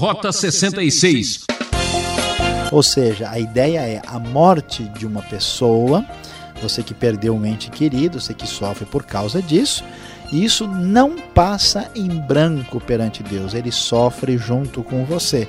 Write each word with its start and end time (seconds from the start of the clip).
Rota 0.00 0.32
66. 0.32 1.44
Ou 2.72 2.82
seja, 2.82 3.28
a 3.28 3.38
ideia 3.38 3.80
é 3.80 4.00
a 4.06 4.18
morte 4.18 4.84
de 4.84 5.06
uma 5.06 5.20
pessoa, 5.20 6.02
você 6.62 6.82
que 6.82 6.94
perdeu 6.94 7.36
um 7.36 7.44
ente 7.44 7.70
querido, 7.70 8.18
você 8.18 8.32
que 8.32 8.46
sofre 8.46 8.86
por 8.86 9.04
causa 9.04 9.42
disso, 9.42 9.84
e 10.32 10.42
isso 10.42 10.66
não 10.66 11.16
passa 11.16 11.90
em 11.94 12.08
branco 12.08 12.80
perante 12.80 13.22
Deus, 13.22 13.52
ele 13.52 13.70
sofre 13.70 14.38
junto 14.38 14.82
com 14.82 15.04
você. 15.04 15.46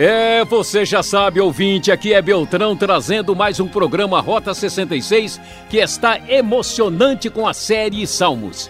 É, 0.00 0.44
você 0.44 0.84
já 0.84 1.04
sabe, 1.04 1.40
ouvinte, 1.40 1.92
aqui 1.92 2.12
é 2.12 2.20
Beltrão 2.20 2.76
trazendo 2.76 3.36
mais 3.36 3.60
um 3.60 3.68
programa 3.68 4.20
Rota 4.20 4.52
66 4.52 5.40
que 5.70 5.76
está 5.76 6.18
emocionante 6.28 7.30
com 7.30 7.46
a 7.46 7.54
série 7.54 8.04
Salmos. 8.08 8.68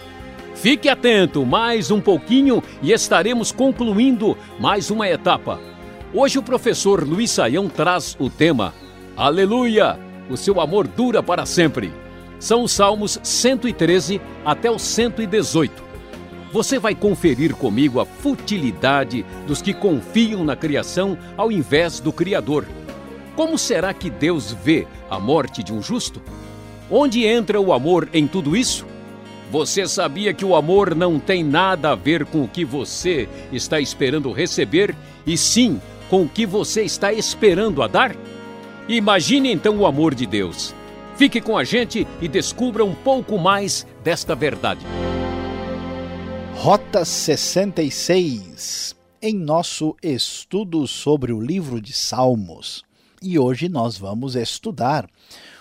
Fique 0.57 0.89
atento, 0.89 1.45
mais 1.45 1.91
um 1.91 2.01
pouquinho 2.01 2.63
e 2.81 2.91
estaremos 2.91 3.51
concluindo 3.51 4.35
mais 4.59 4.89
uma 4.89 5.07
etapa. 5.07 5.59
Hoje 6.11 6.39
o 6.39 6.43
professor 6.43 7.07
Luiz 7.07 7.29
Saião 7.29 7.69
traz 7.69 8.17
o 8.19 8.27
tema 8.27 8.73
Aleluia! 9.15 9.99
O 10.27 10.35
seu 10.35 10.59
amor 10.59 10.87
dura 10.87 11.21
para 11.21 11.45
sempre. 11.45 11.93
São 12.39 12.63
os 12.63 12.71
Salmos 12.71 13.19
113 13.21 14.19
até 14.43 14.69
o 14.69 14.79
118. 14.79 15.83
Você 16.51 16.79
vai 16.79 16.95
conferir 16.95 17.55
comigo 17.55 17.99
a 17.99 18.05
futilidade 18.05 19.23
dos 19.45 19.61
que 19.61 19.75
confiam 19.75 20.43
na 20.43 20.55
criação 20.55 21.15
ao 21.37 21.51
invés 21.51 21.99
do 21.99 22.11
Criador. 22.11 22.65
Como 23.35 23.59
será 23.59 23.93
que 23.93 24.09
Deus 24.09 24.53
vê 24.53 24.87
a 25.07 25.19
morte 25.19 25.61
de 25.61 25.71
um 25.71 25.83
justo? 25.83 26.19
Onde 26.89 27.25
entra 27.25 27.61
o 27.61 27.71
amor 27.71 28.09
em 28.11 28.25
tudo 28.25 28.57
isso? 28.57 28.96
Você 29.49 29.87
sabia 29.87 30.33
que 30.33 30.43
o 30.43 30.55
amor 30.55 30.93
não 30.93 31.19
tem 31.19 31.41
nada 31.41 31.91
a 31.91 31.95
ver 31.95 32.25
com 32.25 32.43
o 32.43 32.47
que 32.47 32.65
você 32.65 33.29
está 33.51 33.79
esperando 33.79 34.33
receber, 34.33 34.93
e 35.25 35.37
sim 35.37 35.81
com 36.09 36.23
o 36.23 36.29
que 36.29 36.45
você 36.45 36.83
está 36.83 37.13
esperando 37.13 37.81
a 37.81 37.87
dar? 37.87 38.13
Imagine 38.89 39.51
então 39.51 39.77
o 39.77 39.85
amor 39.85 40.13
de 40.13 40.25
Deus. 40.25 40.75
Fique 41.15 41.39
com 41.39 41.57
a 41.57 41.63
gente 41.63 42.05
e 42.21 42.27
descubra 42.27 42.83
um 42.83 42.93
pouco 42.93 43.37
mais 43.37 43.87
desta 44.03 44.35
verdade. 44.35 44.85
Rota 46.55 47.05
66, 47.05 48.95
em 49.21 49.33
nosso 49.33 49.95
estudo 50.03 50.85
sobre 50.87 51.31
o 51.31 51.39
livro 51.39 51.79
de 51.79 51.93
Salmos. 51.93 52.83
E 53.21 53.39
hoje 53.39 53.69
nós 53.69 53.97
vamos 53.97 54.35
estudar 54.35 55.07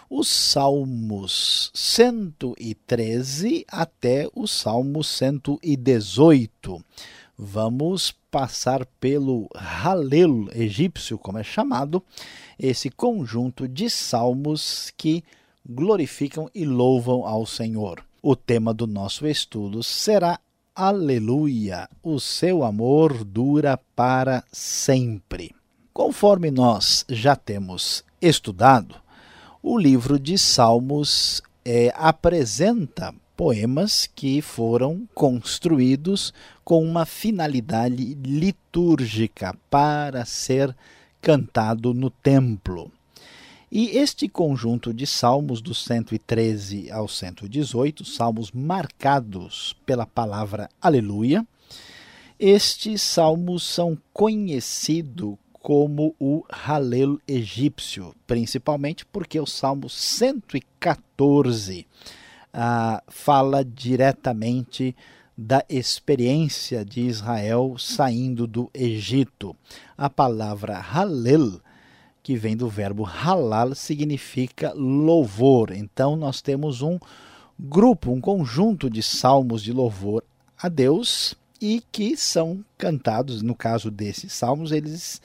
os 0.08 0.28
Salmos 0.28 1.70
113 1.74 3.64
até 3.68 4.28
o 4.34 4.46
Salmo 4.46 5.02
118. 5.02 6.84
Vamos 7.36 8.12
passar 8.30 8.86
pelo 9.00 9.48
Halel 9.54 10.48
egípcio, 10.54 11.18
como 11.18 11.38
é 11.38 11.42
chamado, 11.42 12.02
esse 12.58 12.88
conjunto 12.88 13.68
de 13.68 13.90
salmos 13.90 14.92
que 14.96 15.22
glorificam 15.68 16.48
e 16.54 16.64
louvam 16.64 17.26
ao 17.26 17.44
Senhor. 17.44 18.02
O 18.22 18.34
tema 18.34 18.72
do 18.72 18.86
nosso 18.86 19.26
estudo 19.26 19.82
será 19.82 20.40
Aleluia! 20.74 21.88
O 22.02 22.20
seu 22.20 22.62
amor 22.62 23.24
dura 23.24 23.78
para 23.94 24.44
sempre. 24.52 25.54
Conforme 25.92 26.50
nós 26.50 27.04
já 27.08 27.34
temos 27.34 28.04
estudado, 28.20 29.05
o 29.68 29.76
livro 29.76 30.16
de 30.16 30.38
Salmos 30.38 31.42
é, 31.64 31.92
apresenta 31.96 33.12
poemas 33.36 34.08
que 34.14 34.40
foram 34.40 35.08
construídos 35.12 36.32
com 36.64 36.84
uma 36.84 37.04
finalidade 37.04 38.14
litúrgica 38.14 39.58
para 39.68 40.24
ser 40.24 40.72
cantado 41.20 41.92
no 41.92 42.10
templo. 42.10 42.92
E 43.68 43.88
este 43.98 44.28
conjunto 44.28 44.94
de 44.94 45.04
salmos, 45.04 45.60
do 45.60 45.74
113 45.74 46.88
ao 46.92 47.08
118, 47.08 48.04
salmos 48.04 48.52
marcados 48.52 49.74
pela 49.84 50.06
palavra 50.06 50.70
aleluia, 50.80 51.44
estes 52.38 53.02
salmos 53.02 53.64
são 53.64 53.98
conhecidos 54.12 55.34
como 55.66 56.14
o 56.20 56.44
Halel 56.48 57.18
egípcio, 57.26 58.14
principalmente 58.24 59.04
porque 59.04 59.40
o 59.40 59.46
salmo 59.46 59.90
114 59.90 61.84
ah, 62.54 63.02
fala 63.08 63.64
diretamente 63.64 64.94
da 65.36 65.64
experiência 65.68 66.84
de 66.84 67.00
Israel 67.00 67.74
saindo 67.80 68.46
do 68.46 68.70
Egito. 68.72 69.56
A 69.98 70.08
palavra 70.08 70.78
Halel 70.78 71.60
que 72.22 72.36
vem 72.36 72.56
do 72.56 72.68
verbo 72.68 73.02
halal, 73.02 73.74
significa 73.74 74.72
louvor. 74.72 75.72
Então 75.72 76.14
nós 76.14 76.40
temos 76.40 76.80
um 76.80 76.96
grupo, 77.58 78.12
um 78.12 78.20
conjunto 78.20 78.88
de 78.88 79.02
salmos 79.02 79.64
de 79.64 79.72
louvor 79.72 80.22
a 80.56 80.68
Deus 80.68 81.34
e 81.60 81.82
que 81.90 82.16
são 82.16 82.64
cantados, 82.76 83.42
no 83.42 83.54
caso 83.54 83.90
desses 83.90 84.32
salmos, 84.32 84.72
eles 84.72 85.20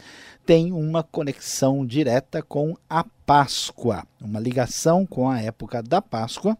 têm 0.51 0.73
uma 0.73 1.01
conexão 1.01 1.85
direta 1.85 2.41
com 2.41 2.75
a 2.89 3.06
Páscoa, 3.25 4.06
uma 4.19 4.38
ligação 4.38 5.06
com 5.06 5.29
a 5.29 5.39
época 5.39 5.81
da 5.81 6.01
Páscoa. 6.01 6.57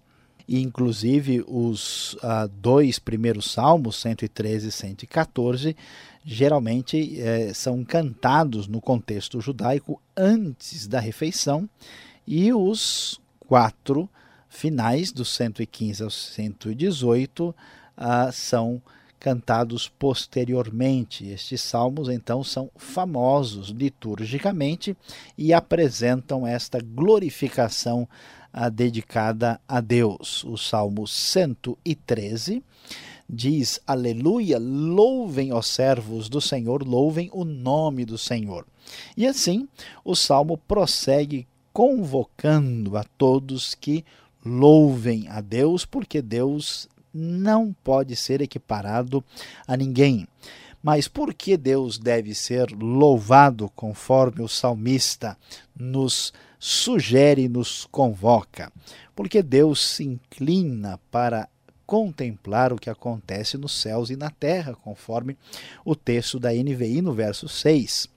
E, 0.48 0.62
inclusive, 0.62 1.44
os 1.46 2.14
uh, 2.14 2.48
dois 2.54 3.00
primeiros 3.00 3.52
salmos, 3.52 4.00
113 4.00 4.70
e 4.70 4.72
114, 4.72 5.76
geralmente 6.24 7.20
é, 7.20 7.54
são 7.54 7.84
cantados 7.84 8.66
no 8.66 8.80
contexto 8.80 9.42
judaico 9.42 10.02
antes 10.16 10.88
da 10.88 11.02
refeição, 11.02 11.70
e 12.26 12.54
os 12.54 13.20
quatro 13.42 14.10
finais, 14.48 15.12
dos 15.12 15.36
115 15.36 16.02
ao 16.02 16.10
118, 16.10 17.54
ah, 17.98 18.32
são 18.32 18.82
cantados 18.82 18.92
posteriormente. 19.88 21.28
Estes 21.28 21.62
salmos, 21.62 22.10
então, 22.10 22.44
são 22.44 22.70
famosos 22.76 23.70
liturgicamente 23.70 24.98
e 25.38 25.54
apresentam 25.54 26.46
esta 26.46 26.80
glorificação 26.80 28.08
ah, 28.52 28.70
dedicada 28.70 29.62
a 29.68 29.80
Deus. 29.80 30.44
O 30.44 30.58
Salmo 30.58 31.08
113 31.08 32.64
diz: 33.30 33.80
Aleluia, 33.86 34.58
louvem 34.60 35.54
os 35.54 35.68
servos 35.68 36.28
do 36.28 36.42
Senhor, 36.42 36.86
louvem 36.86 37.30
o 37.32 37.46
nome 37.46 38.04
do 38.06 38.18
Senhor. 38.18 38.66
E 39.16 39.26
assim, 39.28 39.68
o 40.04 40.16
salmo 40.16 40.58
prossegue 40.58 41.48
convocando 41.72 42.98
a 42.98 43.04
todos 43.04 43.76
que 43.76 44.04
louvem 44.44 45.28
a 45.30 45.40
Deus, 45.40 45.86
porque 45.86 46.22
Deus 46.22 46.90
não 47.14 47.74
pode 47.84 48.16
ser 48.16 48.42
equiparado 48.42 49.24
a 49.68 49.76
ninguém. 49.76 50.28
Mas 50.82 51.08
por 51.08 51.34
que 51.34 51.56
Deus 51.56 52.00
deve 52.00 52.34
ser 52.34 52.72
louvado 52.72 53.70
conforme 53.76 54.42
o 54.42 54.48
salmista 54.48 55.38
nos 55.76 56.34
sugere 56.60 57.44
e 57.44 57.50
nos 57.50 57.88
convoca? 57.92 58.72
Porque 59.16 59.44
Deus 59.44 59.86
se 59.86 60.04
inclina 60.04 61.00
para 61.12 61.48
contemplar 61.86 62.72
o 62.72 62.78
que 62.78 62.90
acontece 62.90 63.58
nos 63.58 63.74
céus 63.74 64.10
e 64.10 64.16
na 64.16 64.30
terra, 64.30 64.74
conforme 64.74 65.38
o 65.84 65.96
texto 65.96 66.40
da 66.40 66.52
NVI 66.52 67.02
no 67.02 67.14
verso 67.14 67.48
6. 67.48 68.08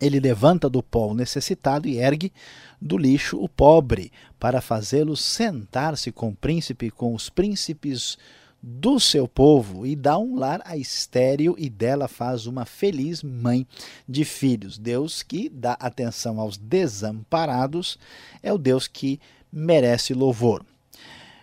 Ele 0.00 0.20
levanta 0.20 0.68
do 0.68 0.82
pó 0.82 1.08
o 1.08 1.14
necessitado 1.14 1.88
e 1.88 1.98
ergue 1.98 2.32
do 2.80 2.96
lixo 2.96 3.36
o 3.42 3.48
pobre, 3.48 4.12
para 4.38 4.60
fazê-lo 4.60 5.16
sentar-se 5.16 6.12
com 6.12 6.28
o 6.28 6.36
príncipe 6.36 6.90
com 6.90 7.14
os 7.14 7.28
príncipes 7.28 8.16
do 8.62 8.98
seu 8.98 9.28
povo 9.28 9.86
e 9.86 9.94
dá 9.94 10.18
um 10.18 10.36
lar 10.36 10.60
a 10.64 10.76
estéril 10.76 11.54
e 11.58 11.70
dela 11.70 12.08
faz 12.08 12.46
uma 12.46 12.64
feliz 12.64 13.22
mãe 13.22 13.66
de 14.08 14.24
filhos. 14.24 14.78
Deus 14.78 15.22
que 15.22 15.48
dá 15.48 15.74
atenção 15.74 16.40
aos 16.40 16.56
desamparados 16.56 17.98
é 18.42 18.52
o 18.52 18.58
Deus 18.58 18.88
que 18.88 19.20
merece 19.52 20.12
louvor. 20.12 20.64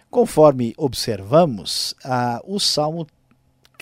Conforme 0.09 0.73
observamos, 0.77 1.95
ah, 2.03 2.41
o 2.45 2.59
Salmo 2.59 3.05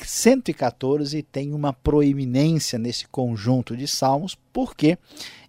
114 0.02 1.22
tem 1.24 1.54
uma 1.54 1.74
proeminência 1.74 2.80
nesse 2.80 3.08
conjunto 3.08 3.76
de 3.76 3.88
salmos, 3.88 4.38
porque 4.52 4.98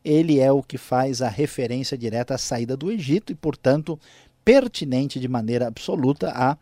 ele 0.04 0.38
é 0.38 0.52
o 0.52 0.62
que 0.62 0.76
faz 0.76 1.22
a 1.22 1.28
referência 1.28 1.96
direta 1.96 2.34
à 2.34 2.38
saída 2.38 2.76
do 2.76 2.90
Egito 2.90 3.32
e, 3.32 3.34
portanto, 3.34 3.98
pertinente 4.44 5.18
de 5.18 5.26
maneira 5.26 5.66
absoluta 5.66 6.30
à 6.30 6.56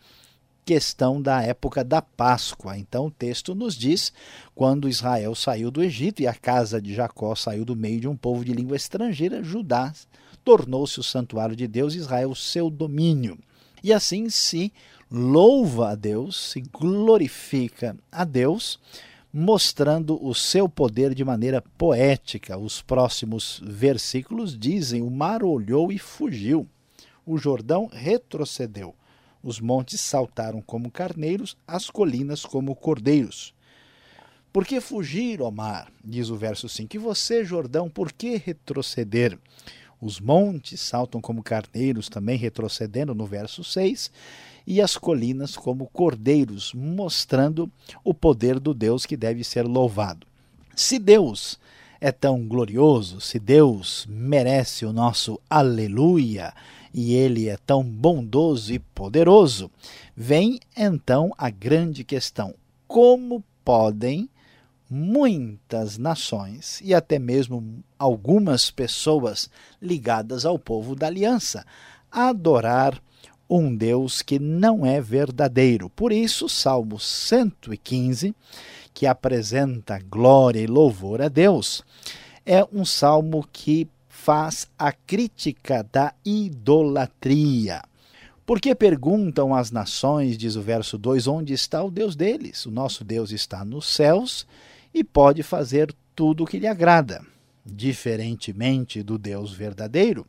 questão 0.65 1.21
da 1.21 1.43
época 1.43 1.83
da 1.83 2.01
Páscoa. 2.01 2.79
Então 2.79 3.07
o 3.07 3.11
texto 3.11 3.55
nos 3.55 3.77
diz: 3.77 4.13
quando 4.55 4.89
Israel 4.89 5.35
saiu 5.35 5.71
do 5.71 5.83
Egito 5.83 6.23
e 6.23 6.27
a 6.27 6.35
casa 6.35 6.81
de 6.81 6.95
Jacó 6.95 7.35
saiu 7.35 7.65
do 7.65 7.77
meio 7.77 8.01
de 8.01 8.09
um 8.09 8.17
povo 8.17 8.45
de 8.45 8.53
língua 8.53 8.77
estrangeira, 8.77 9.43
Judá 9.43 9.93
tornou-se 10.45 10.99
o 10.99 11.03
santuário 11.03 11.55
de 11.55 11.67
Deus, 11.67 11.95
Israel 11.95 12.31
o 12.31 12.37
seu 12.37 12.71
domínio. 12.71 13.39
E 13.83 13.93
assim 13.93 14.29
se 14.31 14.73
louva 15.11 15.91
a 15.91 15.95
Deus, 15.95 16.51
se 16.51 16.61
glorifica 16.61 17.97
a 18.11 18.25
Deus, 18.25 18.79
mostrando 19.33 20.23
o 20.25 20.35
seu 20.35 20.69
poder 20.69 21.15
de 21.15 21.25
maneira 21.25 21.63
poética. 21.77 22.57
Os 22.57 22.81
próximos 22.81 23.61
versículos 23.65 24.57
dizem: 24.59 25.03
O 25.03 25.11
mar 25.11 25.43
olhou 25.43 25.91
e 25.91 25.99
fugiu, 25.99 26.67
o 27.27 27.37
Jordão 27.39 27.89
retrocedeu, 27.93 28.95
os 29.43 29.59
montes 29.59 30.01
saltaram 30.01 30.61
como 30.63 30.91
carneiros, 30.91 31.57
as 31.67 31.91
colinas 31.91 32.45
como 32.45 32.75
cordeiros. 32.75 33.55
Por 34.53 34.67
que 34.67 34.81
fugir, 34.83 35.41
ó 35.41 35.51
mar? 35.51 35.91
Diz 36.05 36.29
o 36.29 36.37
verso 36.37 36.69
5. 36.69 36.95
E 36.95 36.99
você, 36.99 37.43
Jordão, 37.43 37.89
por 37.89 38.13
que 38.13 38.37
retroceder? 38.37 39.39
Os 40.03 40.19
montes 40.19 40.81
saltam 40.81 41.21
como 41.21 41.45
carneiros, 41.45 42.09
também 42.09 42.37
retrocedendo 42.37 43.15
no 43.15 43.25
verso 43.25 43.63
6 43.63 44.11
e 44.67 44.81
as 44.81 44.97
colinas 44.97 45.57
como 45.57 45.87
cordeiros, 45.93 46.75
mostrando 46.75 47.71
o 48.03 48.13
poder 48.13 48.59
do 48.59 48.75
Deus 48.75 49.07
que 49.07 49.17
deve 49.17 49.45
ser 49.45 49.63
louvado. 49.65 50.27
Se 50.75 50.99
Deus 50.99 51.57
é 52.01 52.11
tão 52.11 52.45
glorioso, 52.49 53.21
se 53.21 53.39
Deus 53.39 54.05
merece 54.11 54.85
o 54.85 54.93
nosso 54.93 55.41
aleluia 55.49 56.53
e 56.93 57.15
ele 57.15 57.49
é 57.49 57.57
tão 57.57 57.85
bondoso 57.85 58.75
e 58.75 58.81
poderoso, 58.81 59.71
vem 60.17 60.59
então 60.77 61.33
a 61.39 61.49
grande 61.49 62.03
questão: 62.03 62.57
como 62.89 63.45
podem 63.65 64.29
muitas 64.93 65.97
nações 65.97 66.79
e 66.85 66.93
até 66.93 67.19
mesmo 67.19 67.83
algumas 67.99 68.71
pessoas 68.71 69.49
ligadas 69.81 70.45
ao 70.45 70.59
povo 70.59 70.95
da 70.95 71.07
aliança 71.07 71.65
adorar 72.11 73.03
um 73.49 73.75
Deus 73.75 74.21
que 74.21 74.39
não 74.39 74.85
é 74.85 75.01
verdadeiro. 75.01 75.89
Por 75.89 76.13
isso, 76.13 76.47
Salmo 76.47 77.01
115, 77.01 78.35
que 78.93 79.07
apresenta 79.07 79.99
glória 79.99 80.61
e 80.61 80.67
louvor 80.67 81.23
a 81.23 81.29
Deus, 81.29 81.83
é 82.45 82.63
um 82.71 82.85
salmo 82.85 83.49
que 83.51 83.89
faz 84.11 84.69
a 84.79 84.93
crítica 84.93 85.89
da 85.91 86.13
idolatria. 86.23 87.83
Porque 88.45 88.75
perguntam 88.75 89.55
as 89.55 89.71
nações, 89.71 90.37
diz 90.37 90.55
o 90.55 90.61
verso 90.61 90.99
2, 90.99 91.27
onde 91.27 91.55
está 91.55 91.83
o 91.83 91.91
Deus 91.91 92.15
deles? 92.15 92.67
O 92.67 92.71
nosso 92.71 93.05
Deus 93.05 93.31
está 93.31 93.65
nos 93.65 93.87
céus 93.87 94.47
e 94.93 95.03
pode 95.03 95.43
fazer 95.43 95.95
tudo 96.15 96.45
o 96.45 96.47
que 96.47 96.59
lhe 96.59 96.67
agrada. 96.67 97.25
Diferentemente 97.65 99.03
do 99.03 99.17
Deus 99.17 99.53
verdadeiro, 99.53 100.27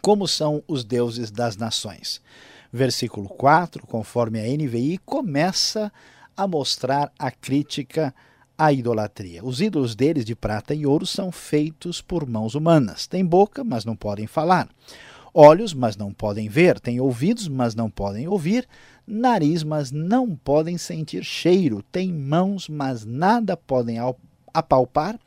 como 0.00 0.26
são 0.26 0.62
os 0.66 0.84
deuses 0.84 1.30
das 1.30 1.56
nações. 1.56 2.20
Versículo 2.72 3.28
4, 3.28 3.86
conforme 3.86 4.40
a 4.40 4.44
NVI, 4.44 4.98
começa 5.04 5.92
a 6.36 6.46
mostrar 6.46 7.12
a 7.18 7.30
crítica 7.30 8.14
à 8.56 8.72
idolatria. 8.72 9.44
Os 9.44 9.60
ídolos 9.60 9.94
deles 9.94 10.24
de 10.24 10.34
prata 10.34 10.74
e 10.74 10.86
ouro 10.86 11.06
são 11.06 11.30
feitos 11.30 12.00
por 12.00 12.26
mãos 12.26 12.54
humanas. 12.54 13.06
Têm 13.06 13.24
boca, 13.24 13.62
mas 13.62 13.84
não 13.84 13.94
podem 13.94 14.26
falar. 14.26 14.68
Olhos, 15.34 15.72
mas 15.72 15.96
não 15.96 16.12
podem 16.12 16.48
ver. 16.48 16.78
Têm 16.80 17.00
ouvidos, 17.00 17.48
mas 17.48 17.74
não 17.74 17.90
podem 17.90 18.28
ouvir. 18.28 18.66
Nariz, 19.06 19.62
mas 19.62 19.90
não 19.90 20.34
podem 20.36 20.78
sentir 20.78 21.24
cheiro. 21.24 21.82
Têm 21.90 22.12
mãos, 22.12 22.68
mas 22.68 23.04
nada 23.04 23.56
podem 23.56 23.96
apalpar 24.52 25.18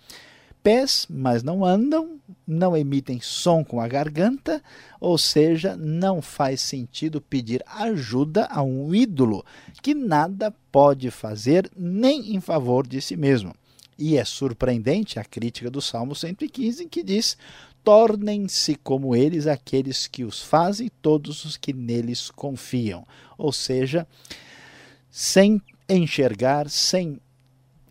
pés, 0.66 1.06
mas 1.08 1.44
não 1.44 1.64
andam, 1.64 2.20
não 2.48 2.76
emitem 2.76 3.22
som 3.22 3.64
com 3.64 3.80
a 3.80 3.88
garganta, 3.88 4.64
ou 5.00 5.16
seja, 5.16 5.78
não 5.78 6.24
faz 6.24 6.60
sentido 6.60 7.22
pedir 7.22 7.64
ajuda 7.68 8.48
a 8.50 8.64
um 8.64 8.92
ídolo 8.92 9.46
que 9.84 9.94
nada 9.94 10.52
pode 10.72 11.12
fazer 11.12 11.70
nem 11.78 12.36
em 12.36 12.42
favor 12.42 12.88
de 12.88 13.00
si 13.00 13.16
mesmo. 13.16 13.54
E 13.96 14.18
é 14.18 14.26
surpreendente 14.26 15.20
a 15.20 15.24
crítica 15.24 15.70
do 15.70 15.80
Salmo 15.80 16.16
115 16.16 16.88
que 16.88 17.04
diz: 17.04 17.38
tornem-se 17.86 18.76
como 18.76 19.16
eles 19.16 19.46
aqueles 19.46 20.08
que 20.08 20.26
os 20.26 20.42
fazem, 20.42 20.90
todos 21.04 21.46
os 21.46 21.56
que 21.56 21.72
neles 21.72 22.32
confiam. 22.32 23.06
Ou 23.38 23.54
seja, 23.54 24.08
sem 25.12 25.62
enxergar, 25.88 26.68
sem 26.68 27.22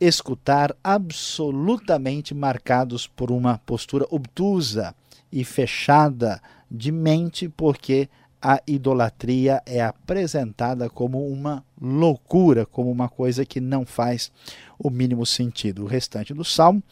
escutar 0.00 0.76
absolutamente 0.82 2.34
marcados 2.34 3.06
por 3.06 3.30
uma 3.30 3.56
postura 3.58 4.04
obtusa 4.10 4.94
e 5.32 5.44
fechada 5.44 6.42
de 6.68 6.90
mente, 6.90 7.48
porque 7.48 8.08
a 8.42 8.60
idolatria 8.66 9.62
é 9.64 9.80
apresentada 9.80 10.90
como 10.90 11.26
uma 11.26 11.64
loucura, 11.80 12.66
como 12.66 12.90
uma 12.90 13.08
coisa 13.08 13.46
que 13.46 13.60
não 13.60 13.86
faz 13.86 14.32
o 14.76 14.90
mínimo 14.90 15.24
sentido. 15.24 15.84
O 15.84 15.86
restante 15.86 16.34
do 16.34 16.44
salmo 16.44 16.82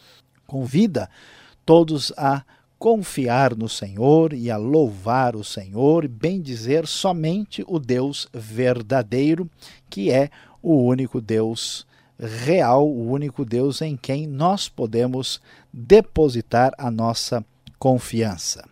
convida 0.46 1.10
todos 1.66 2.12
a 2.16 2.44
confiar 2.82 3.54
no 3.54 3.68
Senhor 3.68 4.32
e 4.32 4.50
a 4.50 4.56
louvar 4.56 5.36
o 5.36 5.44
Senhor, 5.44 6.08
bem 6.08 6.42
dizer 6.42 6.84
somente 6.84 7.64
o 7.68 7.78
Deus 7.78 8.26
verdadeiro, 8.34 9.48
que 9.88 10.10
é 10.10 10.30
o 10.60 10.74
único 10.82 11.20
Deus 11.20 11.86
real, 12.18 12.84
o 12.84 13.08
único 13.08 13.44
Deus 13.44 13.80
em 13.82 13.96
quem 13.96 14.26
nós 14.26 14.68
podemos 14.68 15.40
depositar 15.72 16.72
a 16.76 16.90
nossa 16.90 17.44
confiança. 17.78 18.68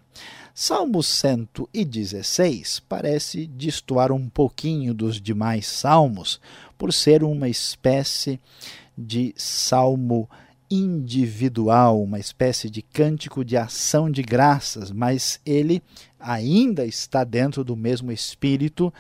Salmo 0.53 1.05
116 1.05 2.81
parece 2.89 3.47
destoar 3.47 4.11
um 4.11 4.29
pouquinho 4.29 4.93
dos 4.93 5.21
demais 5.21 5.69
salmos, 5.69 6.41
por 6.77 6.93
ser 6.93 7.23
uma 7.23 7.49
espécie 7.49 8.41
de 8.99 9.33
salmo 9.37 10.29
individual, 10.71 12.01
uma 12.01 12.19
espécie 12.19 12.71
de 12.71 12.81
cântico 12.81 13.45
de 13.45 13.57
ação 13.57 14.11
de 14.11 14.23
graças, 14.23 14.93
mas 14.93 15.41
ele 15.45 15.83
ainda 16.19 16.87
está 16.87 17.25
dentro 17.25 17.65
do 17.65 17.75
mesmo 17.75 18.13
espírito 18.13 18.93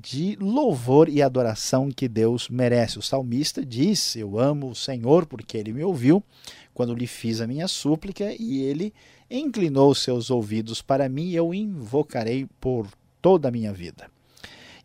de 0.00 0.36
louvor 0.40 1.08
e 1.08 1.20
adoração 1.20 1.90
que 1.90 2.08
Deus 2.08 2.48
merece. 2.48 2.98
O 2.98 3.02
salmista 3.02 3.64
diz: 3.64 4.16
Eu 4.16 4.38
amo 4.38 4.70
o 4.70 4.74
Senhor 4.74 5.26
porque 5.26 5.58
ele 5.58 5.72
me 5.72 5.84
ouviu 5.84 6.22
quando 6.72 6.94
lhe 6.94 7.06
fiz 7.06 7.40
a 7.40 7.46
minha 7.46 7.68
súplica 7.68 8.34
e 8.38 8.62
ele 8.62 8.94
inclinou 9.30 9.94
seus 9.94 10.30
ouvidos 10.30 10.80
para 10.80 11.08
mim 11.08 11.24
e 11.24 11.36
eu 11.36 11.52
invocarei 11.52 12.46
por 12.60 12.88
toda 13.20 13.48
a 13.48 13.50
minha 13.50 13.72
vida. 13.72 14.10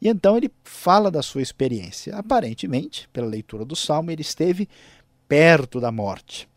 E 0.01 0.09
então 0.09 0.35
ele 0.35 0.51
fala 0.65 1.09
da 1.09 1.21
sua 1.21 1.41
experiência. 1.41 2.17
Aparentemente, 2.17 3.07
pela 3.13 3.27
leitura 3.27 3.63
do 3.63 3.75
salmo, 3.75 4.11
ele 4.11 4.21
esteve 4.21 4.67
perto 5.27 5.79
da 5.79 5.91
morte. 5.91 6.47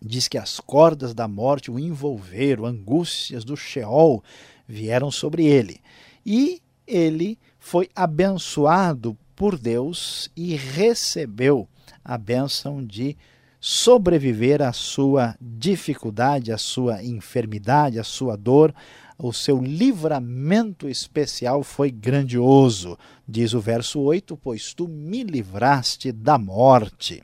Diz 0.00 0.28
que 0.28 0.38
as 0.38 0.60
cordas 0.60 1.14
da 1.14 1.26
morte 1.26 1.70
o 1.70 1.78
envolveram, 1.78 2.66
angústias 2.66 3.44
do 3.44 3.56
Sheol 3.56 4.22
vieram 4.68 5.10
sobre 5.10 5.46
ele. 5.46 5.80
E 6.24 6.60
ele 6.86 7.38
foi 7.58 7.88
abençoado 7.94 9.16
por 9.34 9.58
Deus 9.58 10.30
e 10.36 10.54
recebeu 10.54 11.68
a 12.04 12.16
bênção 12.16 12.84
de 12.84 13.16
sobreviver 13.60 14.62
à 14.62 14.72
sua 14.72 15.36
dificuldade, 15.40 16.52
à 16.52 16.58
sua 16.58 17.02
enfermidade, 17.02 17.98
à 17.98 18.04
sua 18.04 18.36
dor. 18.36 18.74
O 19.18 19.32
seu 19.32 19.60
livramento 19.60 20.88
especial 20.88 21.62
foi 21.62 21.90
grandioso, 21.90 22.98
diz 23.26 23.54
o 23.54 23.60
verso 23.60 23.98
8: 24.00 24.36
Pois 24.36 24.74
tu 24.74 24.86
me 24.86 25.22
livraste 25.24 26.12
da 26.12 26.38
morte. 26.38 27.22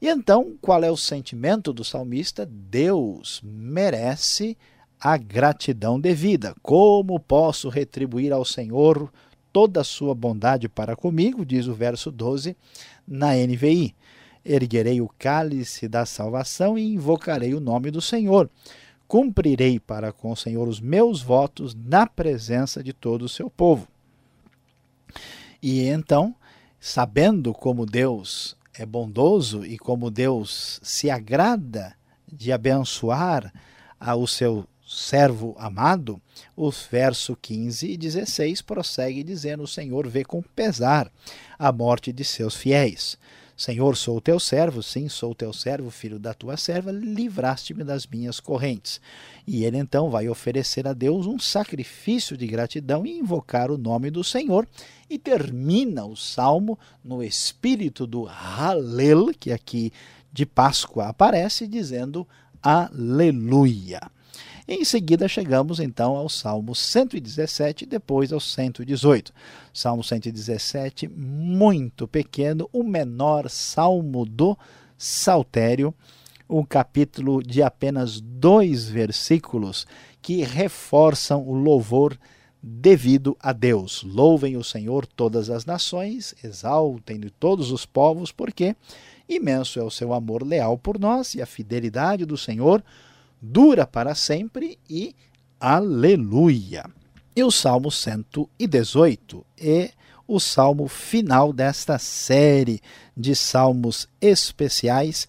E 0.00 0.08
então, 0.08 0.56
qual 0.62 0.82
é 0.82 0.90
o 0.90 0.96
sentimento 0.96 1.72
do 1.72 1.84
salmista? 1.84 2.46
Deus 2.46 3.42
merece 3.44 4.56
a 4.98 5.16
gratidão 5.16 6.00
devida. 6.00 6.54
Como 6.62 7.20
posso 7.20 7.68
retribuir 7.68 8.32
ao 8.32 8.44
Senhor 8.44 9.12
toda 9.52 9.82
a 9.82 9.84
sua 9.84 10.14
bondade 10.14 10.68
para 10.68 10.96
comigo? 10.96 11.44
Diz 11.44 11.66
o 11.66 11.74
verso 11.74 12.10
12 12.10 12.56
na 13.06 13.34
NVI. 13.34 13.94
Erguerei 14.42 15.02
o 15.02 15.10
cálice 15.18 15.86
da 15.86 16.06
salvação 16.06 16.78
e 16.78 16.94
invocarei 16.94 17.52
o 17.52 17.60
nome 17.60 17.90
do 17.90 18.00
Senhor. 18.00 18.48
Cumprirei 19.06 19.78
para 19.78 20.12
com 20.12 20.32
o 20.32 20.36
Senhor 20.36 20.66
os 20.66 20.80
meus 20.80 21.20
votos 21.20 21.74
na 21.74 22.06
presença 22.06 22.82
de 22.82 22.92
todo 22.92 23.22
o 23.22 23.28
seu 23.28 23.50
povo. 23.50 23.86
E 25.62 25.82
então, 25.82 26.34
sabendo 26.78 27.52
como 27.52 27.84
Deus 27.84 28.56
é 28.74 28.86
bondoso 28.86 29.64
e 29.64 29.78
como 29.78 30.10
Deus 30.10 30.80
se 30.82 31.10
agrada 31.10 31.94
de 32.30 32.52
abençoar 32.52 33.52
ao 33.98 34.26
seu 34.26 34.66
servo 34.86 35.54
amado, 35.58 36.20
os 36.56 36.82
verso 36.90 37.36
15 37.40 37.92
e 37.92 37.96
16 37.96 38.62
prossegue 38.62 39.22
dizendo: 39.22 39.62
O 39.62 39.68
Senhor 39.68 40.08
vê 40.08 40.24
com 40.24 40.42
pesar 40.42 41.10
a 41.58 41.70
morte 41.70 42.12
de 42.12 42.24
seus 42.24 42.56
fiéis. 42.56 43.16
Senhor, 43.60 43.94
sou 43.94 44.22
teu 44.22 44.40
servo, 44.40 44.82
sim, 44.82 45.06
sou 45.06 45.34
teu 45.34 45.52
servo, 45.52 45.90
filho 45.90 46.18
da 46.18 46.32
tua 46.32 46.56
serva, 46.56 46.90
livraste-me 46.90 47.84
das 47.84 48.06
minhas 48.06 48.40
correntes. 48.40 49.02
E 49.46 49.66
ele 49.66 49.76
então 49.76 50.08
vai 50.08 50.30
oferecer 50.30 50.88
a 50.88 50.94
Deus 50.94 51.26
um 51.26 51.38
sacrifício 51.38 52.38
de 52.38 52.46
gratidão 52.46 53.04
e 53.04 53.18
invocar 53.18 53.70
o 53.70 53.76
nome 53.76 54.10
do 54.10 54.24
Senhor. 54.24 54.66
E 55.10 55.18
termina 55.18 56.06
o 56.06 56.16
salmo 56.16 56.78
no 57.04 57.22
espírito 57.22 58.06
do 58.06 58.24
Halel, 58.24 59.26
que 59.38 59.52
aqui 59.52 59.92
de 60.32 60.46
Páscoa 60.46 61.08
aparece, 61.08 61.66
dizendo 61.66 62.26
Aleluia. 62.62 64.00
Em 64.72 64.84
seguida, 64.84 65.26
chegamos 65.26 65.80
então 65.80 66.14
ao 66.14 66.28
Salmo 66.28 66.76
117 66.76 67.82
e 67.82 67.86
depois 67.88 68.32
ao 68.32 68.38
118. 68.38 69.32
Salmo 69.74 70.04
117, 70.04 71.08
muito 71.08 72.06
pequeno, 72.06 72.70
o 72.72 72.84
menor 72.84 73.50
salmo 73.50 74.24
do 74.24 74.56
Saltério, 74.96 75.92
um 76.48 76.64
capítulo 76.64 77.42
de 77.42 77.64
apenas 77.64 78.20
dois 78.20 78.88
versículos 78.88 79.88
que 80.22 80.44
reforçam 80.44 81.42
o 81.42 81.52
louvor 81.52 82.16
devido 82.62 83.36
a 83.40 83.52
Deus. 83.52 84.04
Louvem 84.04 84.56
o 84.56 84.62
Senhor 84.62 85.04
todas 85.04 85.50
as 85.50 85.64
nações, 85.64 86.32
exaltem 86.44 87.20
todos 87.40 87.72
os 87.72 87.84
povos, 87.84 88.30
porque 88.30 88.76
imenso 89.28 89.80
é 89.80 89.82
o 89.82 89.90
seu 89.90 90.14
amor 90.14 90.46
leal 90.46 90.78
por 90.78 90.96
nós 90.96 91.34
e 91.34 91.42
a 91.42 91.46
fidelidade 91.46 92.24
do 92.24 92.38
Senhor 92.38 92.84
dura 93.40 93.86
para 93.86 94.14
sempre 94.14 94.78
e 94.88 95.14
aleluia. 95.58 96.84
E 97.34 97.42
o 97.42 97.50
Salmo 97.50 97.90
118 97.90 99.44
é 99.58 99.90
o 100.26 100.38
salmo 100.38 100.86
final 100.86 101.52
desta 101.52 101.98
série 101.98 102.80
de 103.16 103.34
salmos 103.34 104.08
especiais 104.20 105.26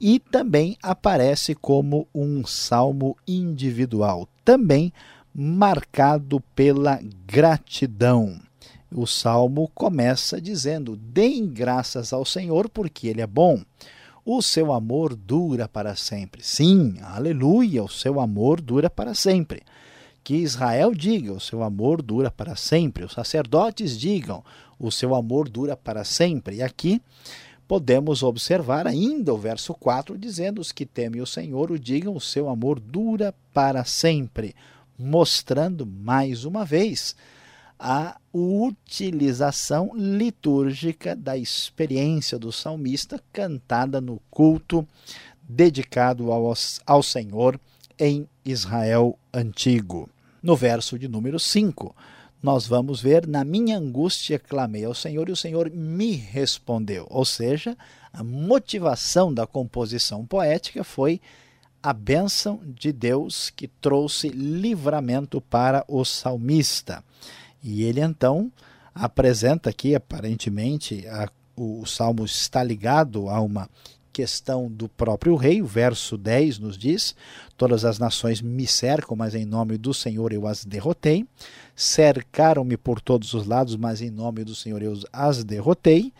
e 0.00 0.18
também 0.18 0.76
aparece 0.82 1.54
como 1.54 2.08
um 2.14 2.46
salmo 2.46 3.16
individual, 3.26 4.26
também 4.44 4.92
marcado 5.34 6.40
pela 6.54 6.98
gratidão. 7.26 8.40
O 8.90 9.06
salmo 9.06 9.70
começa 9.74 10.40
dizendo: 10.40 10.96
Deem 10.96 11.46
graças 11.46 12.12
ao 12.12 12.24
Senhor, 12.24 12.70
porque 12.70 13.08
Ele 13.08 13.20
é 13.20 13.26
bom 13.26 13.62
o 14.30 14.42
seu 14.42 14.74
amor 14.74 15.16
dura 15.16 15.66
para 15.66 15.96
sempre. 15.96 16.42
Sim, 16.44 16.96
aleluia, 17.00 17.82
o 17.82 17.88
seu 17.88 18.20
amor 18.20 18.60
dura 18.60 18.90
para 18.90 19.14
sempre. 19.14 19.62
Que 20.22 20.34
Israel 20.34 20.92
diga, 20.94 21.32
o 21.32 21.40
seu 21.40 21.62
amor 21.62 22.02
dura 22.02 22.30
para 22.30 22.54
sempre. 22.54 23.06
Os 23.06 23.12
sacerdotes 23.12 23.98
digam, 23.98 24.44
o 24.78 24.92
seu 24.92 25.14
amor 25.14 25.48
dura 25.48 25.74
para 25.74 26.04
sempre. 26.04 26.56
E 26.56 26.62
aqui 26.62 27.00
podemos 27.66 28.22
observar 28.22 28.86
ainda 28.86 29.32
o 29.32 29.38
verso 29.38 29.72
4 29.72 30.18
dizendo: 30.18 30.60
Os 30.60 30.72
que 30.72 30.84
temem 30.84 31.22
o 31.22 31.26
Senhor 31.26 31.70
o 31.70 31.78
digam, 31.78 32.14
o 32.14 32.20
seu 32.20 32.50
amor 32.50 32.78
dura 32.78 33.34
para 33.54 33.82
sempre, 33.82 34.54
mostrando 34.98 35.86
mais 35.86 36.44
uma 36.44 36.66
vez 36.66 37.16
a 37.78 38.16
utilização 38.32 39.92
litúrgica 39.94 41.14
da 41.14 41.36
experiência 41.36 42.38
do 42.38 42.50
salmista 42.50 43.22
cantada 43.32 44.00
no 44.00 44.20
culto 44.30 44.86
dedicado 45.42 46.32
ao, 46.32 46.52
ao 46.86 47.02
Senhor 47.02 47.58
em 47.98 48.28
Israel 48.44 49.18
antigo. 49.32 50.08
No 50.42 50.56
verso 50.56 50.98
de 50.98 51.08
número 51.08 51.38
5, 51.38 51.94
nós 52.42 52.66
vamos 52.66 53.00
ver: 53.00 53.26
Na 53.26 53.44
minha 53.44 53.78
angústia 53.78 54.38
clamei 54.38 54.84
ao 54.84 54.94
Senhor 54.94 55.28
e 55.28 55.32
o 55.32 55.36
Senhor 55.36 55.70
me 55.70 56.12
respondeu. 56.12 57.06
Ou 57.10 57.24
seja, 57.24 57.76
a 58.12 58.22
motivação 58.22 59.32
da 59.32 59.46
composição 59.46 60.24
poética 60.24 60.84
foi 60.84 61.20
a 61.82 61.92
bênção 61.92 62.60
de 62.64 62.92
Deus 62.92 63.50
que 63.50 63.68
trouxe 63.68 64.28
livramento 64.28 65.40
para 65.40 65.84
o 65.88 66.04
salmista. 66.04 67.04
E 67.70 67.84
ele 67.84 68.00
então 68.00 68.50
apresenta 68.94 69.68
aqui, 69.68 69.94
aparentemente, 69.94 71.06
a, 71.06 71.28
o, 71.54 71.82
o 71.82 71.86
salmo 71.86 72.24
está 72.24 72.62
ligado 72.62 73.28
a 73.28 73.42
uma 73.42 73.68
questão 74.10 74.70
do 74.70 74.88
próprio 74.88 75.36
rei. 75.36 75.60
O 75.60 75.66
verso 75.66 76.16
10 76.16 76.60
nos 76.60 76.78
diz: 76.78 77.14
Todas 77.58 77.84
as 77.84 77.98
nações 77.98 78.40
me 78.40 78.66
cercam, 78.66 79.14
mas 79.14 79.34
em 79.34 79.44
nome 79.44 79.76
do 79.76 79.92
Senhor 79.92 80.32
eu 80.32 80.46
as 80.46 80.64
derrotei. 80.64 81.26
Cercaram-me 81.76 82.78
por 82.78 83.02
todos 83.02 83.34
os 83.34 83.46
lados, 83.46 83.76
mas 83.76 84.00
em 84.00 84.10
nome 84.10 84.44
do 84.44 84.54
Senhor 84.54 84.82
eu 84.82 84.98
as 85.12 85.44
derrotei. 85.44 86.10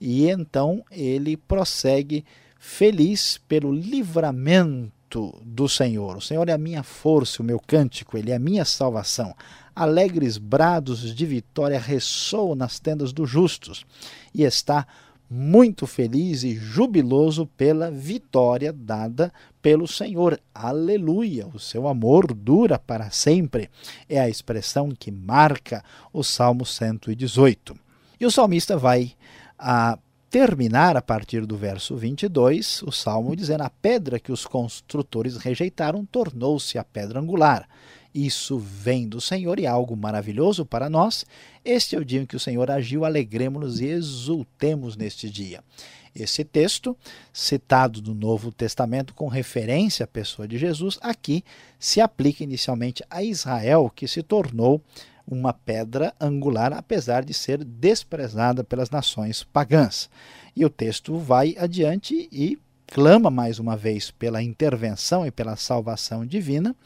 E 0.00 0.28
então 0.28 0.84
ele 0.88 1.36
prossegue 1.36 2.24
feliz 2.60 3.40
pelo 3.48 3.72
livramento 3.72 5.36
do 5.44 5.68
Senhor. 5.68 6.16
O 6.16 6.20
Senhor 6.22 6.48
é 6.48 6.52
a 6.52 6.58
minha 6.58 6.84
força, 6.84 7.42
o 7.42 7.44
meu 7.44 7.58
cântico, 7.58 8.16
ele 8.16 8.30
é 8.30 8.36
a 8.36 8.38
minha 8.38 8.64
salvação. 8.64 9.34
Alegres 9.74 10.38
brados 10.38 11.14
de 11.14 11.26
vitória 11.26 11.78
ressoam 11.78 12.54
nas 12.54 12.78
tendas 12.78 13.12
dos 13.12 13.28
justos 13.28 13.86
e 14.34 14.42
está 14.42 14.86
muito 15.34 15.86
feliz 15.86 16.44
e 16.44 16.54
jubiloso 16.54 17.46
pela 17.46 17.90
vitória 17.90 18.70
dada 18.70 19.32
pelo 19.62 19.88
Senhor. 19.88 20.38
Aleluia! 20.54 21.46
O 21.54 21.58
seu 21.58 21.88
amor 21.88 22.34
dura 22.34 22.78
para 22.78 23.10
sempre. 23.10 23.70
É 24.06 24.20
a 24.20 24.28
expressão 24.28 24.90
que 24.90 25.10
marca 25.10 25.82
o 26.12 26.22
Salmo 26.22 26.66
118. 26.66 27.74
E 28.20 28.26
o 28.26 28.30
salmista 28.30 28.76
vai 28.76 29.12
a 29.58 29.98
terminar 30.28 30.96
a 30.96 31.02
partir 31.02 31.44
do 31.44 31.56
verso 31.56 31.96
22, 31.96 32.82
o 32.82 32.90
salmo 32.90 33.34
dizendo: 33.34 33.62
A 33.62 33.70
pedra 33.70 34.18
que 34.18 34.32
os 34.32 34.46
construtores 34.46 35.36
rejeitaram 35.36 36.04
tornou-se 36.04 36.78
a 36.78 36.84
pedra 36.84 37.20
angular. 37.20 37.66
Isso 38.14 38.58
vem 38.58 39.08
do 39.08 39.20
Senhor 39.20 39.58
e 39.58 39.64
é 39.64 39.68
algo 39.68 39.96
maravilhoso 39.96 40.66
para 40.66 40.90
nós. 40.90 41.24
Este 41.64 41.96
é 41.96 41.98
o 41.98 42.04
dia 42.04 42.20
em 42.20 42.26
que 42.26 42.36
o 42.36 42.40
Senhor 42.40 42.70
agiu, 42.70 43.04
alegremos-nos 43.04 43.80
e 43.80 43.86
exultemos 43.86 44.96
neste 44.96 45.30
dia. 45.30 45.62
Esse 46.14 46.44
texto, 46.44 46.94
citado 47.32 48.02
do 48.02 48.14
Novo 48.14 48.52
Testamento 48.52 49.14
com 49.14 49.28
referência 49.28 50.04
à 50.04 50.06
pessoa 50.06 50.46
de 50.46 50.58
Jesus, 50.58 50.98
aqui 51.00 51.42
se 51.78 52.02
aplica 52.02 52.44
inicialmente 52.44 53.02
a 53.08 53.22
Israel, 53.22 53.90
que 53.94 54.06
se 54.06 54.22
tornou 54.22 54.82
uma 55.26 55.54
pedra 55.54 56.12
angular, 56.20 56.72
apesar 56.74 57.24
de 57.24 57.32
ser 57.32 57.64
desprezada 57.64 58.62
pelas 58.62 58.90
nações 58.90 59.42
pagãs. 59.42 60.10
E 60.54 60.64
o 60.66 60.70
texto 60.70 61.16
vai 61.16 61.56
adiante 61.58 62.28
e 62.30 62.58
clama 62.86 63.30
mais 63.30 63.58
uma 63.58 63.74
vez 63.74 64.10
pela 64.10 64.42
intervenção 64.42 65.26
e 65.26 65.30
pela 65.30 65.56
salvação 65.56 66.26
divina, 66.26 66.76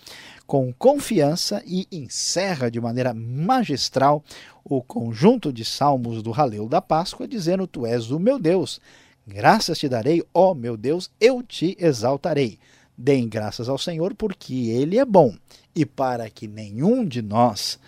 com 0.47 0.73
confiança 0.73 1.62
e 1.67 1.87
encerra 1.91 2.71
de 2.71 2.81
maneira 2.81 3.12
magistral 3.12 4.23
o 4.65 4.83
conjunto 4.83 5.53
de 5.53 5.65
salmos 5.65 6.23
do 6.23 6.33
Haleu 6.33 6.69
da 6.69 6.81
Páscoa, 6.81 7.26
dizendo: 7.26 7.67
Tu 7.67 7.87
és 7.87 8.11
o 8.11 8.19
meu 8.19 8.38
Deus, 8.38 8.81
graças 9.26 9.79
te 9.79 9.88
darei, 9.88 10.23
ó 10.33 10.55
meu 10.55 10.76
Deus, 10.76 11.11
eu 11.21 11.43
te 11.43 11.76
exaltarei. 11.79 12.59
Deem 12.97 13.29
graças 13.29 13.69
ao 13.69 13.76
Senhor, 13.76 14.15
porque 14.15 14.55
Ele 14.71 14.99
é 14.99 15.05
bom, 15.05 15.35
e 15.75 15.85
para 15.85 16.31
que 16.31 16.49
nenhum 16.49 17.05
de 17.05 17.21
nós 17.21 17.79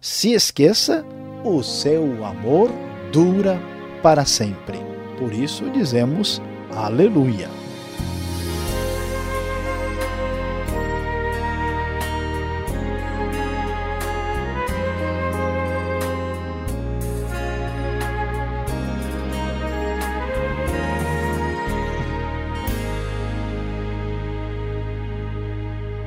se 0.00 0.32
esqueça, 0.32 1.04
o 1.44 1.62
seu 1.62 2.24
amor 2.24 2.70
dura 3.12 3.60
para 4.02 4.24
sempre. 4.24 4.78
Por 5.18 5.32
isso 5.32 5.70
dizemos: 5.70 6.40
Aleluia. 6.70 7.63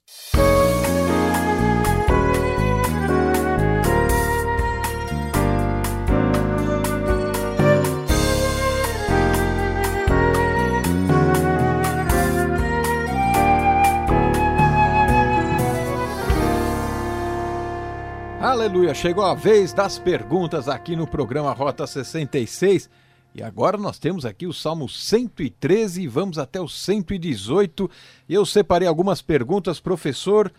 Aleluia, 18.54 18.94
chegou 18.94 19.24
a 19.24 19.34
vez 19.34 19.72
das 19.72 19.98
perguntas 19.98 20.68
aqui 20.68 20.94
no 20.94 21.08
programa 21.08 21.52
Rota 21.52 21.88
66. 21.88 22.88
E 23.34 23.42
agora 23.42 23.76
nós 23.76 23.98
temos 23.98 24.24
aqui 24.24 24.46
o 24.46 24.52
Salmo 24.52 24.88
113 24.88 26.02
e 26.02 26.06
vamos 26.06 26.38
até 26.38 26.60
o 26.60 26.68
118. 26.68 27.90
E 28.28 28.32
eu 28.32 28.46
separei 28.46 28.86
algumas 28.86 29.20
perguntas, 29.20 29.80
professor. 29.80 30.52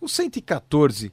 O 0.00 0.08
114, 0.08 1.12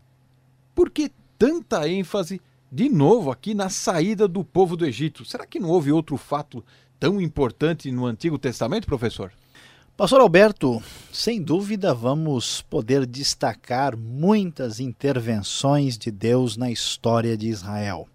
por 0.73 0.89
que 0.89 1.11
tanta 1.37 1.87
ênfase 1.87 2.41
de 2.71 2.89
novo 2.89 3.29
aqui 3.29 3.53
na 3.53 3.69
saída 3.69 4.27
do 4.27 4.43
povo 4.43 4.75
do 4.75 4.83
Egito? 4.83 5.23
Será 5.23 5.45
que 5.45 5.59
não 5.59 5.69
houve 5.69 5.91
outro 5.91 6.17
fato 6.17 6.65
tão 6.99 7.21
importante 7.21 7.91
no 7.91 8.07
Antigo 8.07 8.39
Testamento, 8.39 8.87
professor? 8.87 9.31
Pastor 9.97 10.19
Alberto, 10.19 10.83
sem 11.09 11.41
dúvida 11.41 11.93
vamos 11.93 12.61
poder 12.63 13.05
destacar 13.05 13.95
muitas 13.95 14.81
intervenções 14.81 15.97
de 15.97 16.11
Deus 16.11 16.57
na 16.57 16.69
história 16.69 17.37
de 17.37 17.47
Israel. 17.47 18.05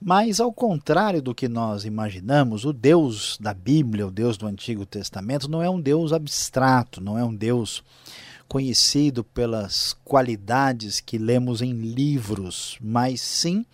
Mas, 0.00 0.38
ao 0.38 0.52
contrário 0.52 1.20
do 1.20 1.34
que 1.34 1.48
nós 1.48 1.84
imaginamos, 1.84 2.64
o 2.64 2.72
Deus 2.72 3.36
da 3.40 3.52
Bíblia, 3.52 4.06
o 4.06 4.12
Deus 4.12 4.36
do 4.36 4.46
Antigo 4.46 4.86
Testamento, 4.86 5.50
não 5.50 5.60
é 5.60 5.68
um 5.68 5.80
Deus 5.80 6.12
abstrato, 6.12 7.00
não 7.00 7.18
é 7.18 7.24
um 7.24 7.34
Deus 7.34 7.82
conhecido 8.46 9.24
pelas 9.24 9.92
qualidades 10.04 11.00
que 11.00 11.18
lemos 11.18 11.62
em 11.62 11.72
livros, 11.72 12.78
mas 12.80 13.20
sim 13.20 13.66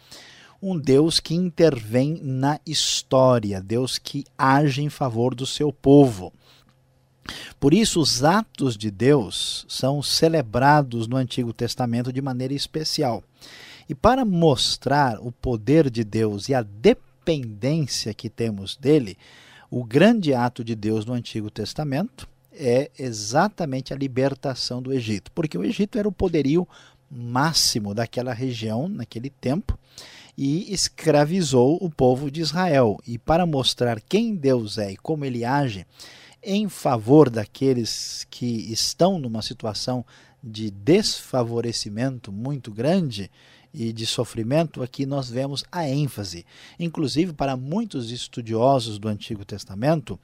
um 0.62 0.78
Deus 0.78 1.20
que 1.20 1.34
intervém 1.34 2.18
na 2.22 2.58
história, 2.64 3.60
Deus 3.60 3.98
que 3.98 4.24
age 4.38 4.80
em 4.80 4.88
favor 4.88 5.34
do 5.34 5.44
seu 5.44 5.70
povo. 5.70 6.32
Por 7.60 7.72
isso, 7.72 8.00
os 8.00 8.24
atos 8.24 8.76
de 8.76 8.90
Deus 8.90 9.64
são 9.68 10.02
celebrados 10.02 11.06
no 11.06 11.16
Antigo 11.16 11.52
Testamento 11.52 12.12
de 12.12 12.20
maneira 12.20 12.54
especial. 12.54 13.22
E 13.88 13.94
para 13.94 14.24
mostrar 14.24 15.18
o 15.20 15.30
poder 15.30 15.90
de 15.90 16.04
Deus 16.04 16.48
e 16.48 16.54
a 16.54 16.62
dependência 16.62 18.14
que 18.14 18.28
temos 18.28 18.76
dele, 18.76 19.16
o 19.70 19.84
grande 19.84 20.34
ato 20.34 20.62
de 20.62 20.74
Deus 20.74 21.04
no 21.04 21.14
Antigo 21.14 21.50
Testamento 21.50 22.28
é 22.52 22.90
exatamente 22.98 23.92
a 23.92 23.96
libertação 23.96 24.82
do 24.82 24.92
Egito, 24.92 25.32
porque 25.32 25.56
o 25.56 25.64
Egito 25.64 25.98
era 25.98 26.08
o 26.08 26.12
poderio 26.12 26.68
máximo 27.10 27.94
daquela 27.94 28.32
região 28.32 28.88
naquele 28.88 29.30
tempo 29.30 29.78
e 30.36 30.72
escravizou 30.72 31.78
o 31.80 31.90
povo 31.90 32.30
de 32.30 32.40
Israel. 32.40 32.98
E 33.06 33.18
para 33.18 33.46
mostrar 33.46 34.00
quem 34.00 34.34
Deus 34.34 34.78
é 34.78 34.92
e 34.92 34.96
como 34.96 35.24
ele 35.24 35.44
age, 35.44 35.86
em 36.42 36.68
favor 36.68 37.30
daqueles 37.30 38.26
que 38.30 38.72
estão 38.72 39.18
numa 39.18 39.42
situação 39.42 40.04
de 40.42 40.70
desfavorecimento 40.70 42.32
muito 42.32 42.72
grande 42.72 43.30
e 43.72 43.92
de 43.92 44.04
sofrimento, 44.04 44.82
aqui 44.82 45.06
nós 45.06 45.30
vemos 45.30 45.64
a 45.72 45.88
ênfase. 45.88 46.44
Inclusive, 46.78 47.32
para 47.32 47.56
muitos 47.56 48.10
estudiosos 48.10 48.98
do 48.98 49.08
Antigo 49.08 49.44
Testamento, 49.44 50.18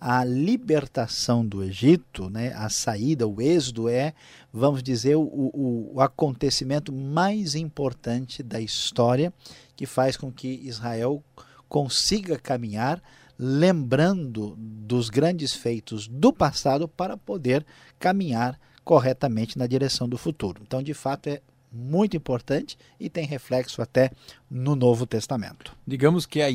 a 0.00 0.24
libertação 0.24 1.46
do 1.46 1.62
Egito, 1.62 2.28
né, 2.30 2.52
a 2.54 2.68
saída, 2.68 3.26
o 3.26 3.40
êxodo 3.40 3.88
é, 3.88 4.14
vamos 4.52 4.82
dizer, 4.82 5.16
o, 5.16 5.22
o, 5.22 5.92
o 5.94 6.00
acontecimento 6.00 6.92
mais 6.92 7.54
importante 7.54 8.42
da 8.42 8.60
história 8.60 9.32
que 9.76 9.86
faz 9.86 10.16
com 10.16 10.32
que 10.32 10.48
Israel 10.64 11.22
consiga 11.68 12.38
caminhar 12.38 13.02
lembrando 13.38 14.54
dos 14.58 15.08
grandes 15.08 15.54
feitos 15.54 16.08
do 16.08 16.32
passado 16.32 16.88
para 16.88 17.16
poder 17.16 17.64
caminhar 17.98 18.58
corretamente 18.84 19.58
na 19.58 19.66
direção 19.66 20.08
do 20.08 20.18
futuro. 20.18 20.62
Então, 20.62 20.82
de 20.82 20.94
fato, 20.94 21.28
é 21.28 21.40
muito 21.70 22.16
importante 22.16 22.76
e 22.98 23.08
tem 23.10 23.26
reflexo 23.26 23.82
até 23.82 24.10
no 24.50 24.74
Novo 24.74 25.06
Testamento. 25.06 25.76
Digamos 25.86 26.26
que 26.26 26.40
é 26.40 26.46
a 26.46 26.50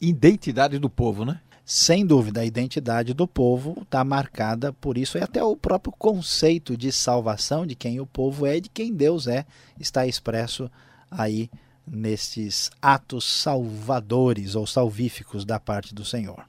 identidade 0.00 0.78
do 0.78 0.90
povo, 0.90 1.24
né? 1.24 1.40
Sem 1.64 2.04
dúvida, 2.04 2.42
a 2.42 2.44
identidade 2.44 3.14
do 3.14 3.26
povo 3.26 3.78
está 3.80 4.04
marcada 4.04 4.70
por 4.74 4.98
isso, 4.98 5.16
e 5.16 5.22
até 5.22 5.42
o 5.42 5.56
próprio 5.56 5.94
conceito 5.98 6.76
de 6.76 6.92
salvação 6.92 7.66
de 7.66 7.74
quem 7.74 8.00
o 8.00 8.06
povo 8.06 8.44
é 8.44 8.58
e 8.58 8.60
de 8.60 8.68
quem 8.68 8.92
Deus 8.92 9.26
é, 9.26 9.46
está 9.80 10.06
expresso 10.06 10.70
aí 11.10 11.48
nestes 11.86 12.70
atos 12.80 13.24
salvadores 13.24 14.54
ou 14.54 14.66
salvíficos 14.66 15.44
da 15.44 15.60
parte 15.60 15.94
do 15.94 16.04
Senhor. 16.04 16.44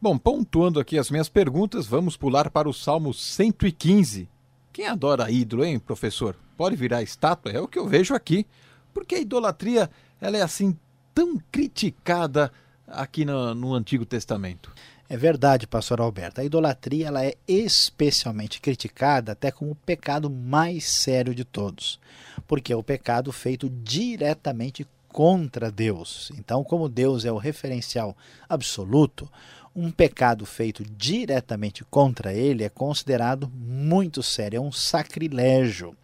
Bom, 0.00 0.16
pontuando 0.16 0.78
aqui 0.78 0.96
as 0.96 1.10
minhas 1.10 1.28
perguntas, 1.28 1.86
vamos 1.86 2.16
pular 2.16 2.50
para 2.50 2.68
o 2.68 2.72
Salmo 2.72 3.12
115. 3.12 4.28
Quem 4.72 4.86
adora 4.86 5.30
ídolo, 5.30 5.64
hein, 5.64 5.78
professor? 5.78 6.36
Pode 6.56 6.76
virar 6.76 7.02
estátua, 7.02 7.50
é 7.50 7.60
o 7.60 7.66
que 7.66 7.78
eu 7.78 7.88
vejo 7.88 8.14
aqui. 8.14 8.46
Porque 8.94 9.16
a 9.16 9.20
idolatria 9.20 9.90
ela 10.20 10.36
é 10.36 10.42
assim 10.42 10.76
tão 11.14 11.36
criticada 11.50 12.52
aqui 12.86 13.24
no, 13.24 13.54
no 13.54 13.74
Antigo 13.74 14.06
Testamento. 14.06 14.72
É 15.10 15.16
verdade, 15.16 15.66
pastor 15.66 16.02
Alberto. 16.02 16.40
A 16.40 16.44
idolatria 16.44 17.06
ela 17.06 17.24
é 17.24 17.34
especialmente 17.46 18.60
criticada 18.60 19.32
até 19.32 19.50
como 19.50 19.70
o 19.70 19.74
pecado 19.74 20.28
mais 20.28 20.84
sério 20.84 21.34
de 21.34 21.44
todos, 21.44 21.98
porque 22.46 22.74
é 22.74 22.76
o 22.76 22.82
pecado 22.82 23.32
feito 23.32 23.70
diretamente 23.70 24.86
contra 25.08 25.70
Deus. 25.70 26.30
Então, 26.36 26.62
como 26.62 26.90
Deus 26.90 27.24
é 27.24 27.32
o 27.32 27.38
referencial 27.38 28.14
absoluto, 28.46 29.30
um 29.74 29.90
pecado 29.90 30.44
feito 30.44 30.84
diretamente 30.84 31.84
contra 31.86 32.34
ele 32.34 32.62
é 32.62 32.68
considerado 32.68 33.50
muito 33.54 34.22
sério, 34.22 34.58
é 34.58 34.60
um 34.60 34.72
sacrilégio. 34.72 35.96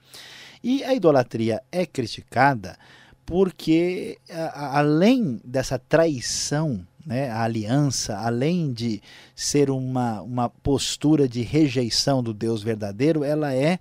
E 0.63 0.83
a 0.83 0.95
idolatria 0.95 1.63
é 1.71 1.85
criticada 1.85 2.79
porque, 3.27 4.19
além 4.55 5.41
dessa 5.45 5.79
traição 5.79 6.87
né, 7.07 7.31
a 7.31 7.43
aliança, 7.43 8.17
além 8.19 8.73
de 8.73 9.03
ser 9.35 9.71
uma, 9.71 10.23
uma 10.23 10.49
postura 10.49 11.29
de 11.29 11.43
rejeição 11.43 12.23
do 12.23 12.33
Deus 12.33 12.63
verdadeiro, 12.63 13.23
ela 13.23 13.55
é 13.55 13.79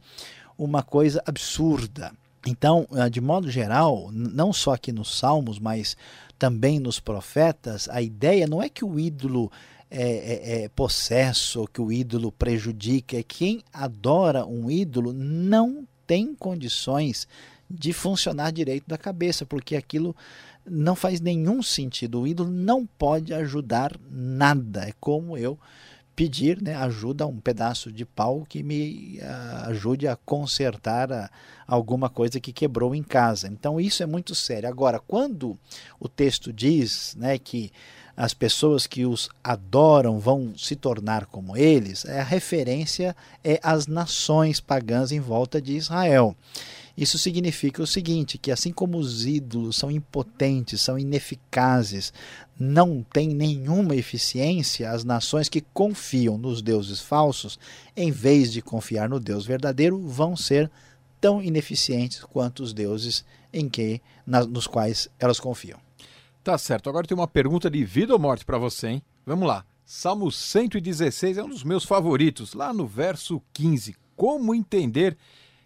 uma 0.57 0.83
coisa 0.83 1.21
absurda. 1.25 2.11
Então, 2.45 2.85
ah, 2.91 3.07
de 3.07 3.21
modo 3.21 3.49
geral, 3.49 4.09
não 4.11 4.51
só 4.51 4.73
aqui 4.73 4.91
nos 4.91 5.17
Salmos, 5.17 5.59
mas 5.59 5.95
também 6.37 6.79
nos 6.79 6.99
profetas, 6.99 7.87
a 7.89 8.01
ideia 8.01 8.47
não 8.47 8.61
é 8.61 8.67
que 8.67 8.83
o 8.83 8.99
ídolo 8.99 9.51
é, 9.89 10.01
é, 10.01 10.63
é 10.63 10.69
possesso, 10.69 11.67
que 11.71 11.79
o 11.79 11.91
ídolo 11.91 12.31
prejudica, 12.31 13.17
é 13.17 13.23
que 13.23 13.37
quem 13.37 13.63
adora 13.71 14.45
um 14.45 14.69
ídolo 14.69 15.13
não 15.13 15.87
tem 16.05 16.35
condições 16.35 17.27
de 17.73 17.91
funcionar 17.91 18.51
direito 18.51 18.87
da 18.87 18.97
cabeça, 18.97 19.45
porque 19.45 19.75
aquilo 19.75 20.15
não 20.63 20.95
faz 20.95 21.19
nenhum 21.19 21.63
sentido. 21.63 22.21
O 22.21 22.27
ídolo 22.27 22.51
não 22.51 22.85
pode 22.85 23.33
ajudar 23.33 23.99
nada. 24.09 24.87
É 24.87 24.93
como 24.99 25.35
eu 25.35 25.57
pedir 26.15 26.61
né, 26.61 26.75
ajuda 26.75 27.23
a 27.23 27.27
um 27.27 27.39
pedaço 27.39 27.91
de 27.91 28.05
pau 28.05 28.45
que 28.47 28.61
me 28.61 29.19
uh, 29.19 29.69
ajude 29.69 30.07
a 30.07 30.15
consertar 30.15 31.09
uh, 31.09 31.27
alguma 31.67 32.07
coisa 32.07 32.39
que 32.39 32.53
quebrou 32.53 32.93
em 32.93 33.01
casa. 33.01 33.47
Então 33.47 33.79
isso 33.79 34.03
é 34.03 34.05
muito 34.05 34.35
sério. 34.35 34.69
Agora, 34.69 34.99
quando 34.99 35.57
o 35.99 36.07
texto 36.07 36.53
diz 36.53 37.15
né, 37.17 37.39
que 37.39 37.71
as 38.15 38.31
pessoas 38.31 38.85
que 38.85 39.07
os 39.07 39.27
adoram 39.43 40.19
vão 40.19 40.53
se 40.55 40.75
tornar 40.75 41.25
como 41.25 41.57
eles, 41.57 42.05
a 42.05 42.21
referência 42.21 43.15
é 43.43 43.59
às 43.63 43.87
nações 43.87 44.59
pagãs 44.59 45.11
em 45.11 45.19
volta 45.19 45.59
de 45.59 45.75
Israel. 45.75 46.35
Isso 46.95 47.17
significa 47.17 47.81
o 47.81 47.87
seguinte: 47.87 48.37
que 48.37 48.51
assim 48.51 48.71
como 48.71 48.97
os 48.97 49.25
ídolos 49.25 49.75
são 49.75 49.89
impotentes, 49.89 50.81
são 50.81 50.97
ineficazes, 50.97 52.13
não 52.59 53.03
têm 53.03 53.29
nenhuma 53.29 53.95
eficiência, 53.95 54.91
as 54.91 55.03
nações 55.03 55.49
que 55.49 55.61
confiam 55.73 56.37
nos 56.37 56.61
deuses 56.61 56.99
falsos, 56.99 57.57
em 57.97 58.11
vez 58.11 58.51
de 58.51 58.61
confiar 58.61 59.09
no 59.09 59.19
Deus 59.19 59.45
verdadeiro, 59.45 59.99
vão 60.07 60.35
ser 60.35 60.69
tão 61.19 61.41
ineficientes 61.41 62.23
quanto 62.23 62.61
os 62.61 62.73
deuses 62.73 63.25
em 63.51 63.69
que, 63.69 64.01
nos 64.25 64.67
quais 64.67 65.09
elas 65.19 65.39
confiam. 65.39 65.79
Tá 66.43 66.57
certo. 66.57 66.89
Agora 66.89 67.07
tem 67.07 67.17
uma 67.17 67.27
pergunta 67.27 67.69
de 67.71 67.83
vida 67.85 68.13
ou 68.13 68.19
morte 68.19 68.43
para 68.43 68.57
você, 68.57 68.87
hein? 68.87 69.03
Vamos 69.25 69.47
lá. 69.47 69.65
Salmo 69.85 70.31
116 70.31 71.37
é 71.37 71.43
um 71.43 71.49
dos 71.49 71.63
meus 71.63 71.85
favoritos, 71.85 72.53
lá 72.53 72.73
no 72.73 72.85
verso 72.85 73.41
15. 73.53 73.95
Como 74.15 74.53
entender 74.53 75.17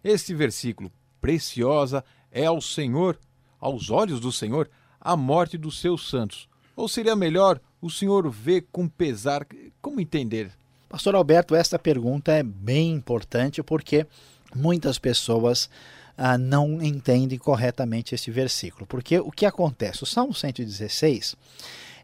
este 0.04 0.34
versículo? 0.34 0.92
Preciosa 1.28 2.06
é 2.32 2.46
ao 2.46 2.62
Senhor, 2.62 3.20
aos 3.60 3.90
olhos 3.90 4.22
do 4.22 4.32
Senhor, 4.32 4.70
a 4.98 5.18
morte 5.18 5.58
dos 5.58 5.78
seus 5.82 6.10
santos. 6.10 6.48
Ou 6.74 6.88
seria 6.88 7.18
melhor 7.18 7.60
o 7.82 7.90
Senhor 7.90 8.30
ver 8.32 8.66
com 8.72 8.88
pesar? 8.88 9.46
Como 9.82 10.00
entender? 10.00 10.50
Pastor 10.88 11.16
Alberto, 11.16 11.54
esta 11.54 11.78
pergunta 11.78 12.32
é 12.32 12.42
bem 12.42 12.94
importante 12.94 13.62
porque 13.62 14.08
muitas 14.56 14.98
pessoas 14.98 15.70
ah, 16.18 16.38
não 16.38 16.82
entendem 16.82 17.38
corretamente 17.38 18.16
este 18.16 18.32
versículo. 18.32 18.88
Porque 18.88 19.20
o 19.20 19.30
que 19.30 19.46
acontece? 19.46 20.04
O 20.04 20.06
Salmo 20.08 20.34
116 20.34 21.36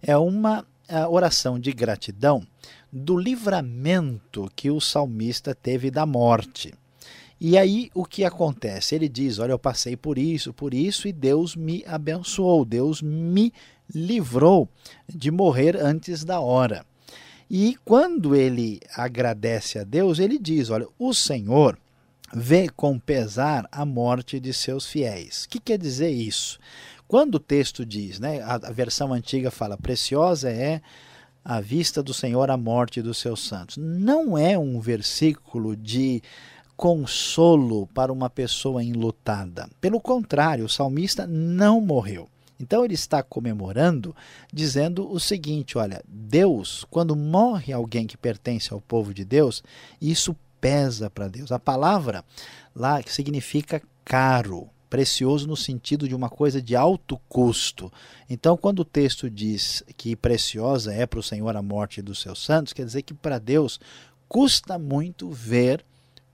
é 0.01 0.17
uma 0.17 0.65
ah, 0.89 1.07
oração 1.07 1.57
de 1.57 1.71
gratidão 1.71 2.45
do 2.91 3.17
livramento 3.17 4.51
que 4.53 4.69
o 4.69 4.81
salmista 4.81 5.55
teve 5.55 5.89
da 5.89 6.05
morte. 6.05 6.73
E 7.43 7.58
aí 7.58 7.91
o 7.93 8.06
que 8.06 8.23
acontece? 8.23 8.95
Ele 8.95 9.10
diz: 9.10 9.38
Olha, 9.38 9.51
eu 9.51 9.60
passei 9.60 9.97
por 9.97 10.17
isso, 10.17 10.53
por 10.53 10.73
isso, 10.73 11.10
e 11.10 11.12
Deus 11.12 11.58
me 11.58 11.84
abençoou, 11.86 12.63
Deus 12.63 13.01
me 13.01 13.51
livrou 13.93 14.69
de 15.13 15.29
morrer 15.29 15.75
antes 15.75 16.23
da 16.23 16.39
hora. 16.39 16.86
E 17.51 17.77
quando 17.84 18.34
ele 18.34 18.79
agradece 18.95 19.77
a 19.77 19.84
Deus, 19.84 20.19
ele 20.19 20.39
diz: 20.39 20.69
Olha, 20.69 20.88
o 20.97 21.13
Senhor 21.13 21.77
vê 22.34 22.69
com 22.69 22.97
pesar 22.97 23.67
a 23.69 23.86
morte 23.86 24.39
de 24.39 24.53
seus 24.53 24.86
fiéis. 24.86 25.43
O 25.43 25.49
que 25.49 25.60
quer 25.60 25.77
dizer 25.77 26.12
isso? 26.12 26.58
Quando 27.10 27.36
o 27.36 27.39
texto 27.39 27.86
diz, 27.86 28.21
né, 28.21 28.41
a, 28.41 28.58
versão 28.71 29.12
antiga 29.12 29.51
fala: 29.51 29.77
Preciosa 29.77 30.49
é 30.49 30.82
a 31.43 31.60
vista 31.60 32.01
do 32.01 32.13
Senhor 32.13 32.49
a 32.49 32.56
morte 32.56 33.01
dos 33.01 33.17
seus 33.17 33.45
santos. 33.45 33.75
Não 33.75 34.38
é 34.38 34.58
um 34.58 34.79
versículo 34.79 35.75
de 35.75 36.23
consolo 36.83 37.87
para 37.87 38.11
uma 38.11 38.29
pessoa 38.29 38.83
enlutada. 38.83 39.69
Pelo 39.79 40.01
contrário, 40.01 40.65
o 40.65 40.69
salmista 40.69 41.25
não 41.25 41.79
morreu. 41.79 42.27
Então 42.59 42.83
ele 42.83 42.93
está 42.93 43.23
comemorando, 43.23 44.13
dizendo 44.51 45.09
o 45.09 45.17
seguinte: 45.17 45.77
olha, 45.77 46.03
Deus, 46.05 46.85
quando 46.91 47.15
morre 47.15 47.71
alguém 47.71 48.05
que 48.05 48.17
pertence 48.17 48.73
ao 48.73 48.81
povo 48.81 49.13
de 49.13 49.23
Deus, 49.23 49.63
isso 50.01 50.35
pesa 50.59 51.09
para 51.09 51.29
Deus. 51.29 51.53
A 51.53 51.59
palavra 51.59 52.21
lá 52.75 53.01
significa 53.07 53.81
caro, 54.03 54.67
precioso 54.89 55.47
no 55.47 55.55
sentido 55.55 56.05
de 56.05 56.13
uma 56.13 56.29
coisa 56.29 56.61
de 56.61 56.75
alto 56.75 57.17
custo. 57.29 57.89
Então, 58.29 58.57
quando 58.57 58.79
o 58.81 58.85
texto 58.85 59.29
diz 59.29 59.83
que 59.95 60.17
preciosa 60.17 60.93
é 60.93 61.05
para 61.05 61.19
o 61.19 61.23
Senhor 61.23 61.55
a 61.55 61.61
morte 61.61 62.01
dos 62.01 62.19
seus 62.19 62.43
santos, 62.43 62.73
quer 62.73 62.85
dizer 62.85 63.03
que 63.03 63.13
para 63.13 63.39
Deus 63.39 63.79
custa 64.27 64.77
muito 64.77 65.31
ver 65.31 65.85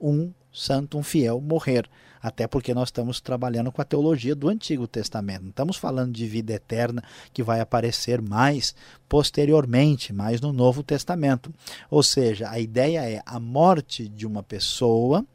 um 0.01 0.31
santo, 0.51 0.97
um 0.97 1.03
fiel 1.03 1.39
morrer. 1.41 1.89
Até 2.21 2.47
porque 2.47 2.73
nós 2.73 2.89
estamos 2.89 3.21
trabalhando 3.21 3.71
com 3.71 3.81
a 3.81 3.85
teologia 3.85 4.35
do 4.35 4.49
Antigo 4.49 4.85
Testamento. 4.88 5.43
Não 5.43 5.49
estamos 5.49 5.77
falando 5.77 6.12
de 6.12 6.27
vida 6.27 6.51
eterna 6.51 7.01
que 7.33 7.41
vai 7.41 7.62
aparecer 7.62 8.21
mais 8.21 8.75
posteriormente, 9.07 10.12
mais 10.12 10.41
no 10.41 10.51
Novo 10.51 10.83
Testamento. 10.83 11.53
Ou 11.89 12.03
seja, 12.03 12.49
a 12.49 12.59
ideia 12.59 13.09
é 13.09 13.21
a 13.25 13.39
morte 13.39 14.09
de 14.09 14.27
uma 14.27 14.43
pessoa 14.43 15.25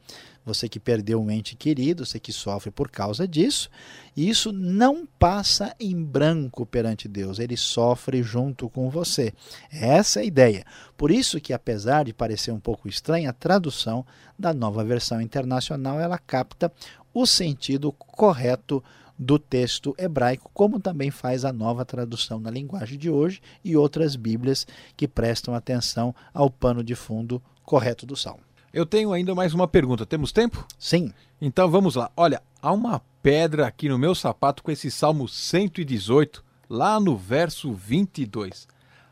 você 0.44 0.68
que 0.68 0.78
perdeu 0.78 1.20
um 1.20 1.30
ente 1.30 1.56
querido, 1.56 2.04
você 2.04 2.20
que 2.20 2.32
sofre 2.32 2.70
por 2.70 2.90
causa 2.90 3.26
disso, 3.26 3.70
e 4.16 4.28
isso 4.28 4.52
não 4.52 5.06
passa 5.06 5.74
em 5.80 6.02
branco 6.02 6.66
perante 6.66 7.08
Deus, 7.08 7.38
ele 7.38 7.56
sofre 7.56 8.22
junto 8.22 8.68
com 8.68 8.90
você. 8.90 9.32
Essa 9.70 10.20
é 10.20 10.22
a 10.22 10.26
ideia. 10.26 10.64
Por 10.96 11.10
isso 11.10 11.40
que 11.40 11.52
apesar 11.52 12.04
de 12.04 12.12
parecer 12.12 12.52
um 12.52 12.60
pouco 12.60 12.88
estranha, 12.88 13.30
a 13.30 13.34
tradução 13.34 14.04
da 14.38 14.52
Nova 14.52 14.84
Versão 14.84 15.20
Internacional, 15.20 15.98
ela 15.98 16.18
capta 16.18 16.70
o 17.12 17.26
sentido 17.26 17.92
correto 17.92 18.82
do 19.18 19.38
texto 19.38 19.94
hebraico, 19.96 20.50
como 20.52 20.80
também 20.80 21.10
faz 21.10 21.44
a 21.44 21.52
nova 21.52 21.84
tradução 21.84 22.40
na 22.40 22.50
linguagem 22.50 22.98
de 22.98 23.08
hoje 23.08 23.40
e 23.64 23.76
outras 23.76 24.16
Bíblias 24.16 24.66
que 24.96 25.06
prestam 25.06 25.54
atenção 25.54 26.14
ao 26.32 26.50
pano 26.50 26.82
de 26.82 26.96
fundo 26.96 27.40
correto 27.64 28.04
do 28.04 28.16
salmo. 28.16 28.42
Eu 28.74 28.84
tenho 28.84 29.12
ainda 29.12 29.36
mais 29.36 29.54
uma 29.54 29.68
pergunta. 29.68 30.04
Temos 30.04 30.32
tempo? 30.32 30.66
Sim. 30.76 31.12
Então 31.40 31.70
vamos 31.70 31.94
lá. 31.94 32.10
Olha, 32.16 32.42
há 32.60 32.72
uma 32.72 33.00
pedra 33.22 33.68
aqui 33.68 33.88
no 33.88 33.96
meu 33.96 34.16
sapato 34.16 34.64
com 34.64 34.70
esse 34.72 34.90
Salmo 34.90 35.28
118, 35.28 36.44
lá 36.68 36.98
no 36.98 37.16
verso 37.16 37.72
22. 37.72 38.66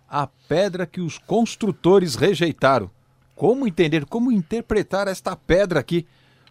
A 0.08 0.26
pedra 0.26 0.84
que 0.84 1.00
os 1.00 1.16
construtores 1.16 2.16
rejeitaram. 2.16 2.90
Como 3.36 3.64
entender, 3.64 4.04
como 4.04 4.32
interpretar 4.32 5.06
esta 5.06 5.36
pedra 5.36 5.78
aqui? 5.78 6.08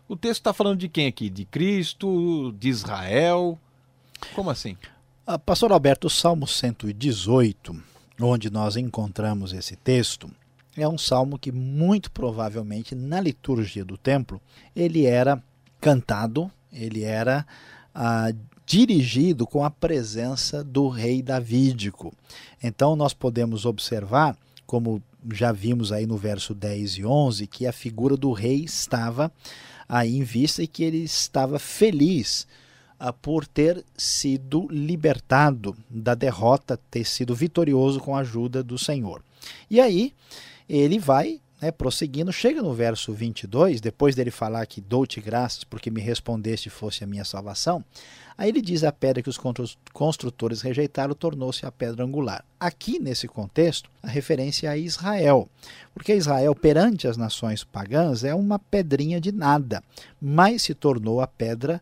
O 0.08 0.16
texto 0.16 0.40
está 0.40 0.54
falando 0.54 0.80
de 0.80 0.88
quem 0.88 1.08
aqui? 1.08 1.30
De 1.30 1.44
Cristo, 1.44 2.54
de 2.58 2.70
Israel? 2.70 3.60
Como 4.34 4.50
assim? 4.50 4.78
Ah, 5.28 5.38
Pastor 5.38 5.74
Alberto, 5.74 6.08
o 6.08 6.10
Salmo 6.10 6.48
118, 6.48 7.76
onde 8.22 8.50
nós 8.50 8.78
encontramos 8.78 9.52
esse 9.52 9.76
texto, 9.76 10.32
é 10.78 10.88
um 10.88 10.98
salmo 10.98 11.38
que 11.38 11.52
muito 11.52 12.12
provavelmente 12.12 12.96
na 12.96 13.20
liturgia 13.20 13.84
do 13.84 13.98
templo 13.98 14.42
ele 14.76 15.06
era 15.06 15.42
cantado, 15.80 16.50
ele 16.72 17.04
era 17.04 17.46
ah, 17.94 18.32
dirigido 18.66 19.46
com 19.46 19.66
a 19.66 19.70
presença 19.70 20.64
do 20.64 20.88
rei 20.88 21.22
davídico. 21.22 22.14
Então 22.64 22.96
nós 22.96 23.14
podemos 23.14 23.66
observar, 23.66 24.38
como 24.66 25.04
já 25.34 25.52
vimos 25.52 25.92
aí 25.92 26.06
no 26.06 26.18
verso 26.18 26.54
10 26.54 26.98
e 26.98 27.06
11, 27.06 27.48
que 27.48 27.68
a 27.68 27.74
figura 27.74 28.16
do 28.16 28.32
rei 28.32 28.64
estava 28.64 29.32
aí 29.90 30.16
em 30.16 30.24
vista 30.24 30.64
e 30.64 30.68
que 30.68 30.84
ele 30.84 31.04
estava 31.04 31.60
feliz 31.60 32.48
ah, 32.98 33.12
por 33.12 33.46
ter 33.46 33.84
sido 33.98 34.68
libertado 34.70 35.76
da 35.90 36.16
derrota, 36.16 36.80
ter 36.90 37.04
sido 37.04 37.36
vitorioso 37.36 38.00
com 38.00 38.16
a 38.16 38.20
ajuda 38.20 38.64
do 38.64 38.78
Senhor. 38.78 39.22
E 39.70 39.82
aí 39.82 40.14
ele 40.80 40.98
vai 40.98 41.42
né, 41.62 41.70
prosseguindo, 41.70 42.32
chega 42.32 42.62
no 42.62 42.74
verso 42.74 43.14
22, 43.14 43.82
depois 43.82 44.16
dele 44.16 44.32
falar 44.32 44.66
que 44.66 44.80
dou-te 44.80 45.20
graças 45.20 45.64
porque 45.66 45.92
me 45.92 46.00
respondeste 46.00 46.70
fosse 46.70 47.04
a 47.04 47.08
minha 47.08 47.26
salvação, 47.26 47.84
aí 48.38 48.50
ele 48.50 48.62
diz 48.62 48.84
a 48.84 48.92
pedra 48.92 49.22
que 49.22 49.30
os 49.30 49.40
construtores 49.92 50.62
rejeitaram 50.62 51.14
tornou-se 51.14 51.66
a 51.66 51.72
pedra 51.72 52.06
angular. 52.06 52.44
Aqui, 52.58 53.00
nesse 53.00 53.28
contexto, 53.28 53.92
a 54.02 54.08
referência 54.08 54.68
é 54.68 54.72
a 54.72 54.78
Israel, 54.78 55.48
porque 55.94 56.16
Israel, 56.16 56.56
perante 56.56 57.06
as 57.08 57.18
nações 57.18 57.66
pagãs, 57.66 58.24
é 58.24 58.34
uma 58.34 58.58
pedrinha 58.58 59.20
de 59.20 59.32
nada, 59.32 59.84
mas 60.22 60.64
se 60.64 60.74
tornou 60.74 61.20
a 61.20 61.28
pedra 61.28 61.82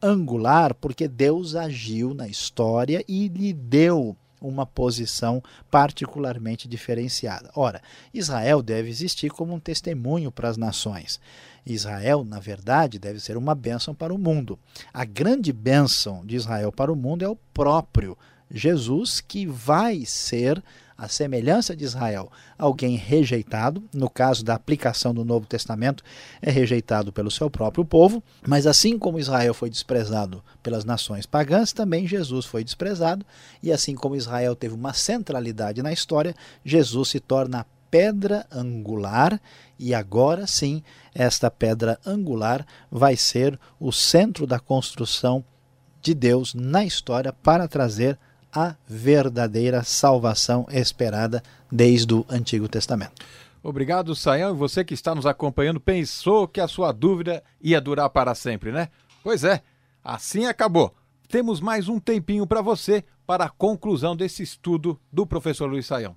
angular 0.00 0.74
porque 0.74 1.08
Deus 1.08 1.56
agiu 1.56 2.14
na 2.14 2.28
história 2.28 3.04
e 3.08 3.26
lhe 3.26 3.52
deu 3.52 4.16
uma 4.40 4.64
posição 4.66 5.42
particularmente 5.70 6.68
diferenciada. 6.68 7.50
Ora, 7.54 7.82
Israel 8.12 8.62
deve 8.62 8.88
existir 8.88 9.30
como 9.30 9.54
um 9.54 9.60
testemunho 9.60 10.30
para 10.30 10.48
as 10.48 10.56
nações. 10.56 11.20
Israel, 11.66 12.24
na 12.24 12.40
verdade, 12.40 12.98
deve 12.98 13.20
ser 13.20 13.36
uma 13.36 13.54
bênção 13.54 13.94
para 13.94 14.14
o 14.14 14.18
mundo. 14.18 14.58
A 14.92 15.04
grande 15.04 15.52
bênção 15.52 16.24
de 16.24 16.36
Israel 16.36 16.72
para 16.72 16.92
o 16.92 16.96
mundo 16.96 17.24
é 17.24 17.28
o 17.28 17.36
próprio 17.52 18.16
Jesus, 18.50 19.20
que 19.20 19.46
vai 19.46 20.04
ser 20.06 20.62
a 20.98 21.06
semelhança 21.06 21.76
de 21.76 21.84
Israel, 21.84 22.28
alguém 22.58 22.96
rejeitado, 22.96 23.84
no 23.94 24.10
caso 24.10 24.44
da 24.44 24.56
aplicação 24.56 25.14
do 25.14 25.24
Novo 25.24 25.46
Testamento, 25.46 26.02
é 26.42 26.50
rejeitado 26.50 27.12
pelo 27.12 27.30
seu 27.30 27.48
próprio 27.48 27.84
povo, 27.84 28.20
mas 28.44 28.66
assim 28.66 28.98
como 28.98 29.20
Israel 29.20 29.54
foi 29.54 29.70
desprezado 29.70 30.42
pelas 30.60 30.84
nações 30.84 31.24
pagãs, 31.24 31.72
também 31.72 32.04
Jesus 32.04 32.46
foi 32.46 32.64
desprezado, 32.64 33.24
e 33.62 33.70
assim 33.70 33.94
como 33.94 34.16
Israel 34.16 34.56
teve 34.56 34.74
uma 34.74 34.92
centralidade 34.92 35.84
na 35.84 35.92
história, 35.92 36.34
Jesus 36.64 37.10
se 37.10 37.20
torna 37.20 37.60
a 37.60 37.66
pedra 37.88 38.44
angular 38.50 39.40
e 39.78 39.94
agora 39.94 40.48
sim, 40.48 40.82
esta 41.14 41.48
pedra 41.48 41.98
angular 42.04 42.66
vai 42.90 43.16
ser 43.16 43.58
o 43.78 43.92
centro 43.92 44.48
da 44.48 44.58
construção 44.58 45.44
de 46.02 46.12
Deus 46.12 46.54
na 46.54 46.84
história 46.84 47.32
para 47.32 47.68
trazer 47.68 48.18
a 48.52 48.74
verdadeira 48.86 49.82
salvação 49.82 50.66
esperada 50.70 51.42
desde 51.70 52.14
o 52.14 52.24
Antigo 52.28 52.68
Testamento. 52.68 53.24
Obrigado, 53.62 54.14
Saião. 54.14 54.54
E 54.54 54.56
você 54.56 54.84
que 54.84 54.94
está 54.94 55.14
nos 55.14 55.26
acompanhando 55.26 55.80
pensou 55.80 56.46
que 56.48 56.60
a 56.60 56.68
sua 56.68 56.92
dúvida 56.92 57.42
ia 57.60 57.80
durar 57.80 58.08
para 58.10 58.34
sempre, 58.34 58.72
né? 58.72 58.88
Pois 59.22 59.44
é, 59.44 59.62
assim 60.02 60.46
acabou. 60.46 60.94
Temos 61.28 61.60
mais 61.60 61.88
um 61.88 62.00
tempinho 62.00 62.46
para 62.46 62.62
você 62.62 63.04
para 63.26 63.44
a 63.44 63.50
conclusão 63.50 64.16
desse 64.16 64.42
estudo 64.42 64.98
do 65.12 65.26
professor 65.26 65.68
Luiz 65.68 65.84
Saião. 65.84 66.16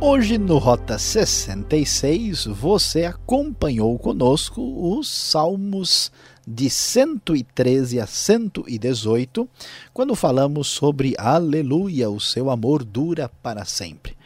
Hoje 0.00 0.38
no 0.38 0.58
Rota 0.58 0.96
66 0.96 2.46
você 2.46 3.04
acompanhou 3.04 3.98
conosco 3.98 4.62
os 4.96 5.08
Salmos 5.08 6.12
de 6.46 6.70
113 6.70 7.98
a 7.98 8.06
118, 8.06 9.48
quando 9.92 10.14
falamos 10.14 10.68
sobre 10.68 11.16
Aleluia, 11.18 12.08
o 12.08 12.20
seu 12.20 12.48
amor 12.48 12.84
dura 12.84 13.28
para 13.42 13.64
sempre. 13.64 14.16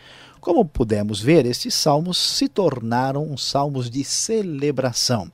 Como 0.42 0.62
pudemos 0.62 1.22
ver, 1.22 1.46
estes 1.46 1.72
salmos 1.72 2.18
se 2.18 2.50
tornaram 2.50 3.34
salmos 3.38 3.88
de 3.88 4.04
celebração, 4.04 5.32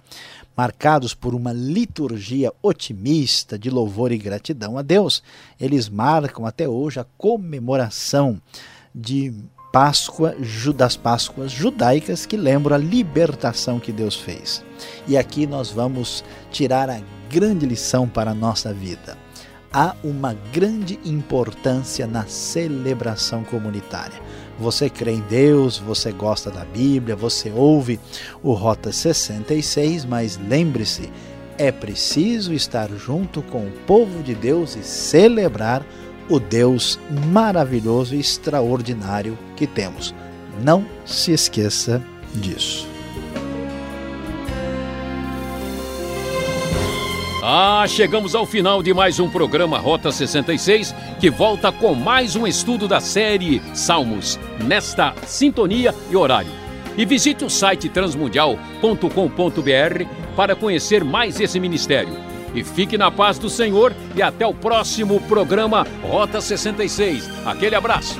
marcados 0.57 1.15
por 1.15 1.35
uma 1.35 1.53
liturgia 1.53 2.53
otimista 2.63 3.59
de 3.59 3.71
louvor 3.71 4.13
e 4.13 4.19
gratidão 4.19 4.79
a 4.79 4.83
Deus. 4.83 5.21
Eles 5.59 5.89
marcam 5.89 6.47
até 6.47 6.69
hoje 6.69 7.01
a 7.01 7.07
comemoração 7.17 8.41
de 8.95 9.35
Páscoa, 9.73 10.35
das 10.75 10.97
Páscoas 10.97 11.53
judaicas 11.53 12.25
que 12.25 12.37
lembram 12.37 12.75
a 12.75 12.79
libertação 12.79 13.79
que 13.79 13.93
Deus 13.93 14.17
fez. 14.17 14.65
E 15.07 15.17
aqui 15.17 15.47
nós 15.47 15.71
vamos 15.71 16.25
tirar 16.51 16.89
a 16.89 17.01
grande 17.29 17.67
lição 17.67 18.09
para 18.09 18.31
a 18.31 18.35
nossa 18.35 18.73
vida. 18.73 19.17
Há 19.71 19.95
uma 20.03 20.35
grande 20.51 20.99
importância 21.05 22.07
na 22.07 22.25
celebração 22.27 23.45
comunitária. 23.45 24.19
Você 24.59 24.89
crê 24.89 25.13
em 25.13 25.21
Deus, 25.21 25.77
você 25.77 26.11
gosta 26.11 26.51
da 26.51 26.65
Bíblia, 26.65 27.15
você 27.15 27.51
ouve 27.51 28.01
o 28.43 28.55
Rota 28.55 28.91
66, 28.91 30.07
mas 30.07 30.41
lembre-se, 30.49 31.13
é 31.59 31.71
preciso 31.71 32.55
estar 32.55 32.89
junto 32.91 33.43
com 33.43 33.67
o 33.67 33.73
povo 33.87 34.23
de 34.23 34.35
Deus 34.35 34.75
e 34.75 34.83
celebrar 34.83 35.85
o 36.29 36.39
Deus 36.39 37.01
maravilhoso 37.27 38.15
e 38.15 38.21
extraordinário 38.21 39.37
que 39.57 39.67
temos. 39.67 40.15
Não 40.63 40.87
se 41.05 41.33
esqueça 41.33 42.01
disso. 42.35 42.87
Ah, 47.43 47.87
chegamos 47.89 48.35
ao 48.35 48.45
final 48.45 48.83
de 48.83 48.93
mais 48.93 49.19
um 49.19 49.31
programa 49.31 49.79
Rota 49.79 50.13
66, 50.13 50.95
que 51.19 51.31
volta 51.31 51.73
com 51.73 51.95
mais 51.95 52.37
um 52.37 52.47
estudo 52.47 52.87
da 52.87 53.01
série 53.01 53.63
Salmos, 53.75 54.39
nesta 54.63 55.15
sintonia 55.25 55.95
e 56.11 56.17
horário. 56.17 56.51
E 56.95 57.07
visite 57.07 57.47
o 57.47 57.49
site 57.49 57.89
transmundial.com.br 57.89 60.05
para 60.37 60.55
conhecer 60.55 61.03
mais 61.03 61.41
esse 61.41 61.59
ministério. 61.59 62.28
E 62.55 62.65
fique 62.65 62.99
na 62.99 63.11
paz 63.11 63.39
do 63.39 63.49
Senhor 63.49 63.95
e 64.15 64.23
até 64.23 64.47
o 64.47 64.55
próximo 64.55 65.21
programa 65.23 65.87
Rota 66.03 66.41
66. 66.41 67.29
Aquele 67.47 67.75
abraço. 67.75 68.19